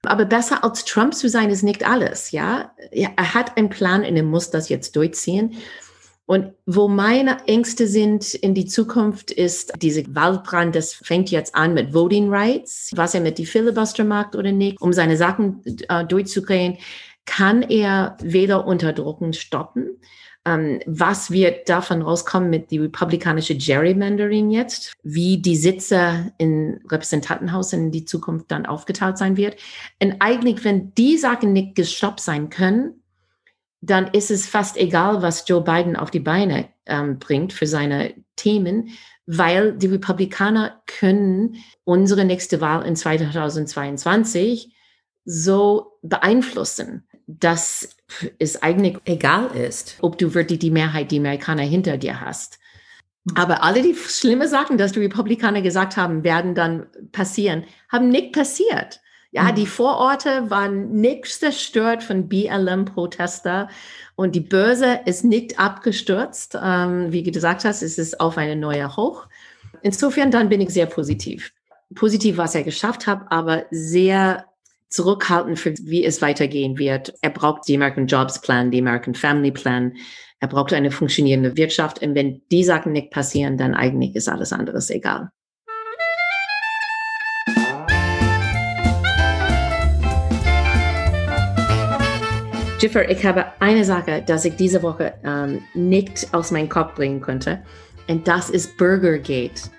Aber 0.05 0.25
besser 0.25 0.63
als 0.63 0.83
Trump 0.83 1.13
zu 1.13 1.29
sein, 1.29 1.49
ist 1.49 1.63
nicht 1.63 1.87
alles, 1.87 2.31
ja. 2.31 2.73
Er 2.91 3.33
hat 3.33 3.57
einen 3.57 3.69
Plan 3.69 4.03
und 4.03 4.17
er 4.17 4.23
muss 4.23 4.49
das 4.49 4.67
jetzt 4.67 4.95
durchziehen. 4.95 5.55
Und 6.25 6.53
wo 6.65 6.87
meine 6.87 7.45
Ängste 7.47 7.85
sind 7.85 8.33
in 8.33 8.53
die 8.53 8.65
Zukunft 8.65 9.31
ist 9.31 9.73
diese 9.81 10.03
Waldbrand, 10.15 10.73
das 10.73 10.93
fängt 10.93 11.31
jetzt 11.31 11.53
an 11.53 11.73
mit 11.73 11.93
Voting 11.93 12.29
Rights, 12.29 12.91
was 12.95 13.13
er 13.13 13.21
mit 13.21 13.37
die 13.37 13.45
Filibuster 13.45 14.05
macht 14.05 14.35
oder 14.35 14.51
nicht, 14.51 14.81
um 14.81 14.93
seine 14.93 15.17
Sachen 15.17 15.61
äh, 15.89 16.05
durchzukriegen. 16.05 16.77
Kann 17.25 17.61
er 17.61 18.17
Wähler 18.21 18.65
unterdrücken, 18.65 19.33
stoppen? 19.33 19.99
Ähm, 20.45 20.81
was 20.85 21.31
wird 21.31 21.69
davon 21.69 22.01
rauskommen 22.01 22.49
mit 22.49 22.69
die 22.69 22.79
republikanische 22.79 23.55
Gerrymandering 23.55 24.49
jetzt? 24.49 24.93
Wie 25.01 25.41
die 25.41 25.55
Sitze 25.55 26.33
im 26.37 26.81
Repräsentantenhaus 26.89 27.71
in 27.71 27.91
die 27.91 28.03
Zukunft 28.03 28.51
dann 28.51 28.65
aufgeteilt 28.65 29.17
sein 29.17 29.37
wird? 29.37 29.55
Und 30.01 30.15
eigentlich, 30.19 30.63
wenn 30.65 30.93
die 30.95 31.17
Sachen 31.17 31.53
nicht 31.53 31.75
gestoppt 31.75 32.19
sein 32.19 32.49
können, 32.49 33.01
dann 33.79 34.07
ist 34.07 34.31
es 34.31 34.47
fast 34.47 34.77
egal, 34.77 35.21
was 35.21 35.47
Joe 35.47 35.61
Biden 35.61 35.95
auf 35.95 36.11
die 36.11 36.19
Beine 36.19 36.69
ähm, 36.85 37.19
bringt 37.19 37.53
für 37.53 37.67
seine 37.67 38.13
Themen, 38.35 38.89
weil 39.25 39.77
die 39.77 39.87
Republikaner 39.87 40.81
können 40.85 41.55
unsere 41.83 42.25
nächste 42.25 42.59
Wahl 42.59 42.85
in 42.85 42.95
2022 42.95 44.73
so 45.25 45.92
beeinflussen 46.03 47.07
dass 47.27 47.95
es 48.39 48.61
eigentlich 48.61 48.97
egal 49.05 49.47
ist, 49.55 49.97
ob 50.01 50.17
du 50.17 50.33
wirklich 50.33 50.59
die 50.59 50.71
Mehrheit, 50.71 51.11
die 51.11 51.19
Amerikaner 51.19 51.63
hinter 51.63 51.97
dir 51.97 52.21
hast. 52.21 52.59
Aber 53.35 53.63
alle 53.63 53.81
die 53.81 53.95
schlimmen 53.95 54.47
Sachen, 54.47 54.77
dass 54.77 54.91
die 54.91 54.99
Republikaner 54.99 55.61
gesagt 55.61 55.95
haben, 55.95 56.23
werden 56.23 56.55
dann 56.55 56.87
passieren, 57.11 57.63
haben 57.89 58.09
nicht 58.09 58.33
passiert. 58.33 58.99
Ja, 59.31 59.43
mhm. 59.43 59.55
die 59.55 59.65
Vororte 59.65 60.49
waren 60.49 60.91
nicht 60.91 61.25
zerstört 61.25 62.03
von 62.03 62.27
BLM-Protester 62.27 63.69
und 64.15 64.35
die 64.35 64.41
Börse 64.41 64.99
ist 65.05 65.23
nicht 65.23 65.57
abgestürzt. 65.57 66.57
Ähm, 66.61 67.11
wie 67.11 67.23
du 67.23 67.31
gesagt 67.31 67.63
hast, 67.63 67.81
es 67.81 67.97
ist 67.97 68.19
auf 68.19 68.37
eine 68.37 68.57
neue 68.57 68.95
Hoch. 68.95 69.27
Insofern 69.81 70.29
dann 70.29 70.49
bin 70.49 70.61
ich 70.61 70.69
sehr 70.69 70.85
positiv. 70.85 71.53
Positiv, 71.95 72.37
was 72.37 72.55
er 72.55 72.63
geschafft 72.63 73.07
hat, 73.07 73.21
aber 73.29 73.65
sehr 73.71 74.45
zurückhaltend 74.93 75.57
für 75.57 75.73
wie 75.81 76.05
es 76.05 76.21
weitergehen 76.21 76.77
wird. 76.77 77.15
Er 77.21 77.31
braucht 77.31 77.67
die 77.67 77.75
American 77.75 78.05
Jobs 78.05 78.39
Plan, 78.39 78.69
die 78.69 78.79
American 78.79 79.15
Family 79.15 79.49
Plan. 79.49 79.93
Er 80.39 80.47
braucht 80.47 80.71
eine 80.71 80.91
funktionierende 80.91 81.57
Wirtschaft. 81.57 82.03
Und 82.03 82.13
wenn 82.13 82.43
die 82.51 82.63
Sachen 82.63 82.91
nicht 82.91 83.09
passieren, 83.09 83.57
dann 83.57 83.73
eigentlich 83.73 84.15
ist 84.15 84.29
alles 84.29 84.53
anderes 84.53 84.91
egal. 84.91 85.31
Jiffer, 92.79 93.09
ich 93.09 93.25
habe 93.25 93.45
eine 93.61 93.85
Sache, 93.85 94.21
dass 94.23 94.45
ich 94.45 94.55
diese 94.57 94.83
Woche 94.83 95.15
ähm, 95.23 95.63
nicht 95.73 96.27
aus 96.33 96.51
meinem 96.51 96.69
Kopf 96.69 96.93
bringen 96.93 97.19
konnte. 97.19 97.63
Und 98.07 98.27
das 98.27 98.51
ist 98.51 98.77
Burgergate. 98.77 99.71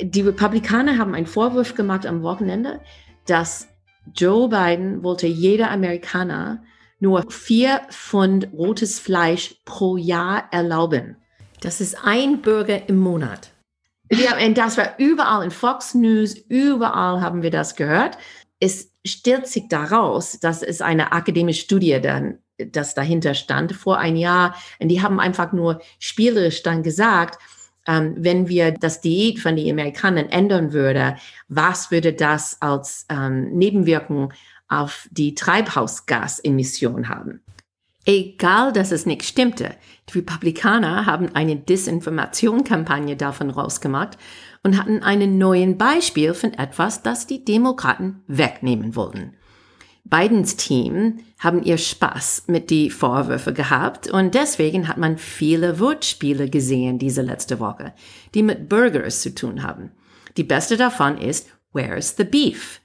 Die 0.00 0.20
Republikaner 0.20 0.96
haben 0.96 1.16
einen 1.16 1.26
Vorwurf 1.26 1.74
gemacht 1.74 2.06
am 2.06 2.22
Wochenende, 2.22 2.78
dass 3.26 3.69
Joe 4.14 4.48
Biden 4.48 5.02
wollte 5.02 5.26
jeder 5.26 5.70
Amerikaner 5.70 6.62
nur 6.98 7.24
vier 7.30 7.82
Pfund 7.90 8.48
rotes 8.52 8.98
Fleisch 8.98 9.56
pro 9.64 9.96
Jahr 9.96 10.48
erlauben. 10.50 11.16
Das 11.60 11.80
ist 11.80 11.96
ein 12.04 12.42
Bürger 12.42 12.88
im 12.88 12.98
Monat. 12.98 13.52
Ja, 14.10 14.36
und 14.44 14.58
das 14.58 14.76
war 14.76 14.98
überall 14.98 15.44
in 15.44 15.50
Fox 15.50 15.94
News, 15.94 16.34
überall 16.48 17.20
haben 17.20 17.42
wir 17.42 17.50
das 17.50 17.76
gehört. 17.76 18.18
Es 18.58 18.92
stellt 19.06 19.46
sich 19.46 19.68
daraus, 19.68 20.40
dass 20.40 20.62
es 20.62 20.82
eine 20.82 21.12
akademische 21.12 21.62
Studie 21.62 22.00
dann, 22.00 22.38
das 22.58 22.94
dahinter 22.94 23.34
stand 23.34 23.72
vor 23.72 23.98
ein 23.98 24.16
Jahr. 24.16 24.54
Und 24.80 24.88
die 24.88 25.00
haben 25.00 25.20
einfach 25.20 25.52
nur 25.52 25.80
spielerisch 25.98 26.62
dann 26.62 26.82
gesagt, 26.82 27.40
ähm, 27.86 28.14
wenn 28.16 28.48
wir 28.48 28.72
das 28.72 29.00
Diät 29.00 29.38
von 29.38 29.56
den 29.56 29.70
Amerikanern 29.70 30.28
ändern 30.28 30.72
würde, 30.72 31.16
was 31.48 31.90
würde 31.90 32.12
das 32.12 32.60
als 32.60 33.06
ähm, 33.08 33.50
Nebenwirkung 33.52 34.32
auf 34.68 35.08
die 35.10 35.34
Treibhausgasemission 35.34 37.08
haben? 37.08 37.42
Egal, 38.06 38.72
dass 38.72 38.92
es 38.92 39.04
nicht 39.04 39.24
stimmte, 39.24 39.76
die 40.08 40.18
Republikaner 40.18 41.06
haben 41.06 41.34
eine 41.34 41.56
Disinformationskampagne 41.56 43.16
davon 43.16 43.50
rausgemacht 43.50 44.16
und 44.62 44.78
hatten 44.78 45.02
einen 45.02 45.38
neuen 45.38 45.76
Beispiel 45.76 46.34
von 46.34 46.54
etwas, 46.54 47.02
das 47.02 47.26
die 47.26 47.44
Demokraten 47.44 48.22
wegnehmen 48.26 48.96
wollten. 48.96 49.34
Bidens 50.10 50.56
Team 50.56 51.20
haben 51.38 51.62
ihr 51.62 51.78
Spaß 51.78 52.44
mit 52.48 52.68
die 52.68 52.90
Vorwürfe 52.90 53.52
gehabt 53.52 54.10
und 54.10 54.34
deswegen 54.34 54.88
hat 54.88 54.98
man 54.98 55.16
viele 55.16 55.78
Wortspiele 55.78 56.50
gesehen 56.50 56.98
diese 56.98 57.22
letzte 57.22 57.60
Woche, 57.60 57.94
die 58.34 58.42
mit 58.42 58.68
Burgers 58.68 59.22
zu 59.22 59.34
tun 59.34 59.62
haben. 59.62 59.92
Die 60.36 60.44
beste 60.44 60.76
davon 60.76 61.16
ist 61.16 61.48
Where's 61.72 62.16
the 62.16 62.24
beef? 62.24 62.80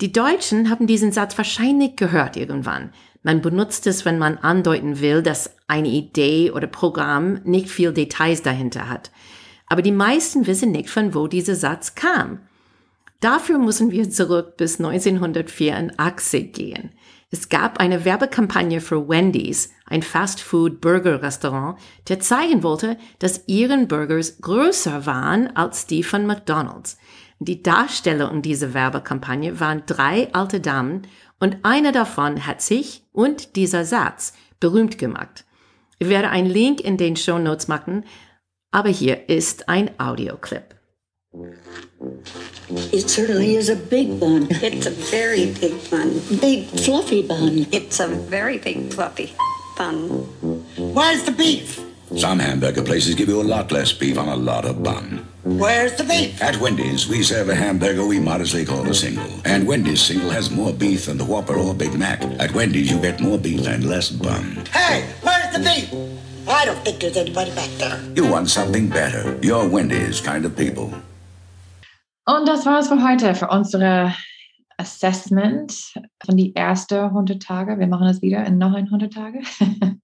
Die 0.00 0.12
Deutschen 0.12 0.68
haben 0.68 0.86
diesen 0.86 1.12
Satz 1.12 1.38
wahrscheinlich 1.38 1.96
gehört 1.96 2.36
irgendwann. 2.36 2.92
Man 3.22 3.40
benutzt 3.40 3.86
es, 3.86 4.04
wenn 4.04 4.18
man 4.18 4.36
andeuten 4.36 5.00
will, 5.00 5.22
dass 5.22 5.56
eine 5.66 5.88
Idee 5.88 6.50
oder 6.50 6.66
Programm 6.66 7.40
nicht 7.44 7.70
viel 7.70 7.92
Details 7.92 8.42
dahinter 8.42 8.90
hat. 8.90 9.10
Aber 9.66 9.80
die 9.80 9.92
meisten 9.92 10.46
wissen 10.46 10.72
nicht, 10.72 10.90
von 10.90 11.14
wo 11.14 11.26
dieser 11.26 11.54
Satz 11.54 11.94
kam. 11.94 12.40
Dafür 13.24 13.56
müssen 13.56 13.90
wir 13.90 14.10
zurück 14.10 14.58
bis 14.58 14.78
1984 14.78 16.52
gehen. 16.52 16.90
Es 17.30 17.48
gab 17.48 17.80
eine 17.80 18.04
Werbekampagne 18.04 18.82
für 18.82 19.08
Wendy's, 19.08 19.70
ein 19.86 20.02
Fast-Food-Burger-Restaurant, 20.02 21.78
der 22.08 22.20
zeigen 22.20 22.62
wollte, 22.62 22.98
dass 23.20 23.44
ihren 23.46 23.88
Burgers 23.88 24.42
größer 24.42 25.06
waren 25.06 25.56
als 25.56 25.86
die 25.86 26.02
von 26.02 26.26
McDonald's. 26.26 26.98
Die 27.38 27.62
Darsteller 27.62 28.30
in 28.30 28.42
dieser 28.42 28.74
Werbekampagne 28.74 29.58
waren 29.58 29.84
drei 29.86 30.30
alte 30.34 30.60
Damen 30.60 31.06
und 31.40 31.56
eine 31.62 31.92
davon 31.92 32.46
hat 32.46 32.60
sich 32.60 33.06
und 33.10 33.56
dieser 33.56 33.86
Satz 33.86 34.34
berühmt 34.60 34.98
gemacht. 34.98 35.46
Ich 35.98 36.10
werde 36.10 36.28
einen 36.28 36.50
Link 36.50 36.82
in 36.82 36.98
den 36.98 37.16
Show 37.16 37.38
Notes 37.38 37.68
machen, 37.68 38.04
aber 38.70 38.90
hier 38.90 39.30
ist 39.30 39.70
ein 39.70 39.98
Audioclip. 39.98 40.74
It 42.92 43.10
certainly 43.10 43.56
is 43.56 43.68
a 43.68 43.74
big 43.74 44.20
bun. 44.20 44.46
It's 44.50 44.86
a 44.86 44.90
very 44.90 45.52
big 45.52 45.90
bun. 45.90 46.20
Big 46.40 46.66
fluffy 46.66 47.22
bun. 47.22 47.66
It's 47.72 47.98
a 47.98 48.06
very 48.06 48.58
big 48.58 48.92
fluffy 48.92 49.34
bun. 49.76 49.98
Where's 50.94 51.24
the 51.24 51.32
beef? 51.32 51.84
Some 52.16 52.38
hamburger 52.38 52.82
places 52.82 53.16
give 53.16 53.28
you 53.28 53.40
a 53.40 53.42
lot 53.42 53.72
less 53.72 53.92
beef 53.92 54.16
on 54.16 54.28
a 54.28 54.36
lot 54.36 54.64
of 54.64 54.84
bun. 54.84 55.26
Where's 55.42 55.96
the 55.96 56.04
beef? 56.04 56.40
At 56.40 56.60
Wendy's, 56.60 57.08
we 57.08 57.24
serve 57.24 57.48
a 57.48 57.54
hamburger 57.54 58.06
we 58.06 58.20
modestly 58.20 58.64
call 58.64 58.88
a 58.88 58.94
single. 58.94 59.40
And 59.44 59.66
Wendy's 59.66 60.02
single 60.02 60.30
has 60.30 60.50
more 60.50 60.72
beef 60.72 61.06
than 61.06 61.18
the 61.18 61.24
Whopper 61.24 61.56
or 61.56 61.74
Big 61.74 61.98
Mac. 61.98 62.22
At 62.38 62.52
Wendy's, 62.52 62.92
you 62.92 63.00
get 63.00 63.20
more 63.20 63.38
beef 63.38 63.66
and 63.66 63.84
less 63.84 64.08
bun. 64.10 64.64
Hey, 64.72 65.10
where's 65.22 65.52
the 65.52 65.58
beef? 65.58 65.92
I 66.48 66.64
don't 66.64 66.78
think 66.84 67.00
there's 67.00 67.16
anybody 67.16 67.50
back 67.56 67.70
there. 67.78 68.00
You 68.14 68.30
want 68.30 68.50
something 68.50 68.88
better. 68.88 69.36
You're 69.42 69.66
Wendy's 69.68 70.20
kind 70.20 70.44
of 70.44 70.56
people. 70.56 70.94
Und 72.26 72.48
das 72.48 72.64
war 72.64 72.78
es 72.78 72.88
für 72.88 73.06
heute, 73.06 73.34
für 73.34 73.48
unsere 73.48 74.14
Assessment 74.78 75.92
von 76.24 76.38
die 76.38 76.56
ersten 76.56 76.94
100 76.94 77.42
Tage. 77.42 77.78
Wir 77.78 77.86
machen 77.86 78.06
das 78.06 78.22
wieder 78.22 78.46
in 78.46 78.56
noch 78.56 78.72
100 78.74 79.12
Tage. 79.12 79.42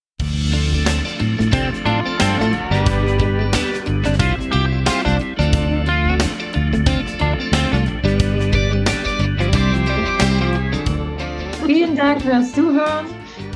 Vielen 11.64 11.96
Dank 11.96 12.20
fürs 12.20 12.52
Zuhören. 12.52 13.06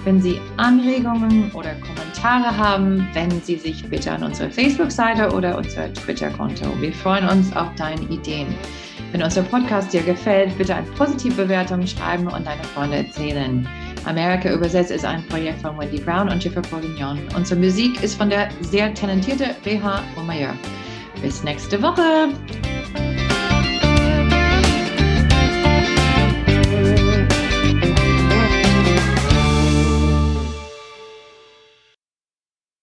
Wenn 0.04 0.22
Sie 0.22 0.40
Anregungen 0.56 1.52
oder 1.52 1.74
Kommentare 1.74 2.03
haben, 2.24 3.06
wenden 3.12 3.40
Sie 3.42 3.56
sich 3.56 3.84
bitte 3.84 4.10
an 4.10 4.22
unsere 4.22 4.50
Facebook-Seite 4.50 5.30
oder 5.34 5.58
unser 5.58 5.92
Twitter-Konto. 5.92 6.64
Wir 6.80 6.92
freuen 6.92 7.28
uns 7.28 7.54
auf 7.54 7.68
deine 7.76 8.00
Ideen. 8.02 8.46
Wenn 9.12 9.22
unser 9.22 9.42
Podcast 9.42 9.92
dir 9.92 10.02
gefällt, 10.02 10.56
bitte 10.56 10.74
eine 10.74 10.86
positive 10.92 11.42
Bewertung 11.42 11.86
schreiben 11.86 12.26
und 12.26 12.46
deine 12.46 12.64
Freunde 12.64 12.96
erzählen. 12.96 13.68
Amerika 14.06 14.52
übersetzt 14.52 14.90
ist 14.90 15.04
ein 15.04 15.26
Projekt 15.28 15.60
von 15.60 15.78
Wendy 15.78 16.00
Brown 16.00 16.30
und 16.30 16.42
Jennifer 16.42 16.62
Bourguignon. 16.62 17.20
Unsere 17.36 17.60
Musik 17.60 18.02
ist 18.02 18.16
von 18.16 18.30
der 18.30 18.48
sehr 18.62 18.94
talentierten 18.94 19.50
BH 19.62 20.02
Omayer. 20.16 20.54
Bis 21.20 21.44
nächste 21.44 21.80
Woche. 21.82 22.30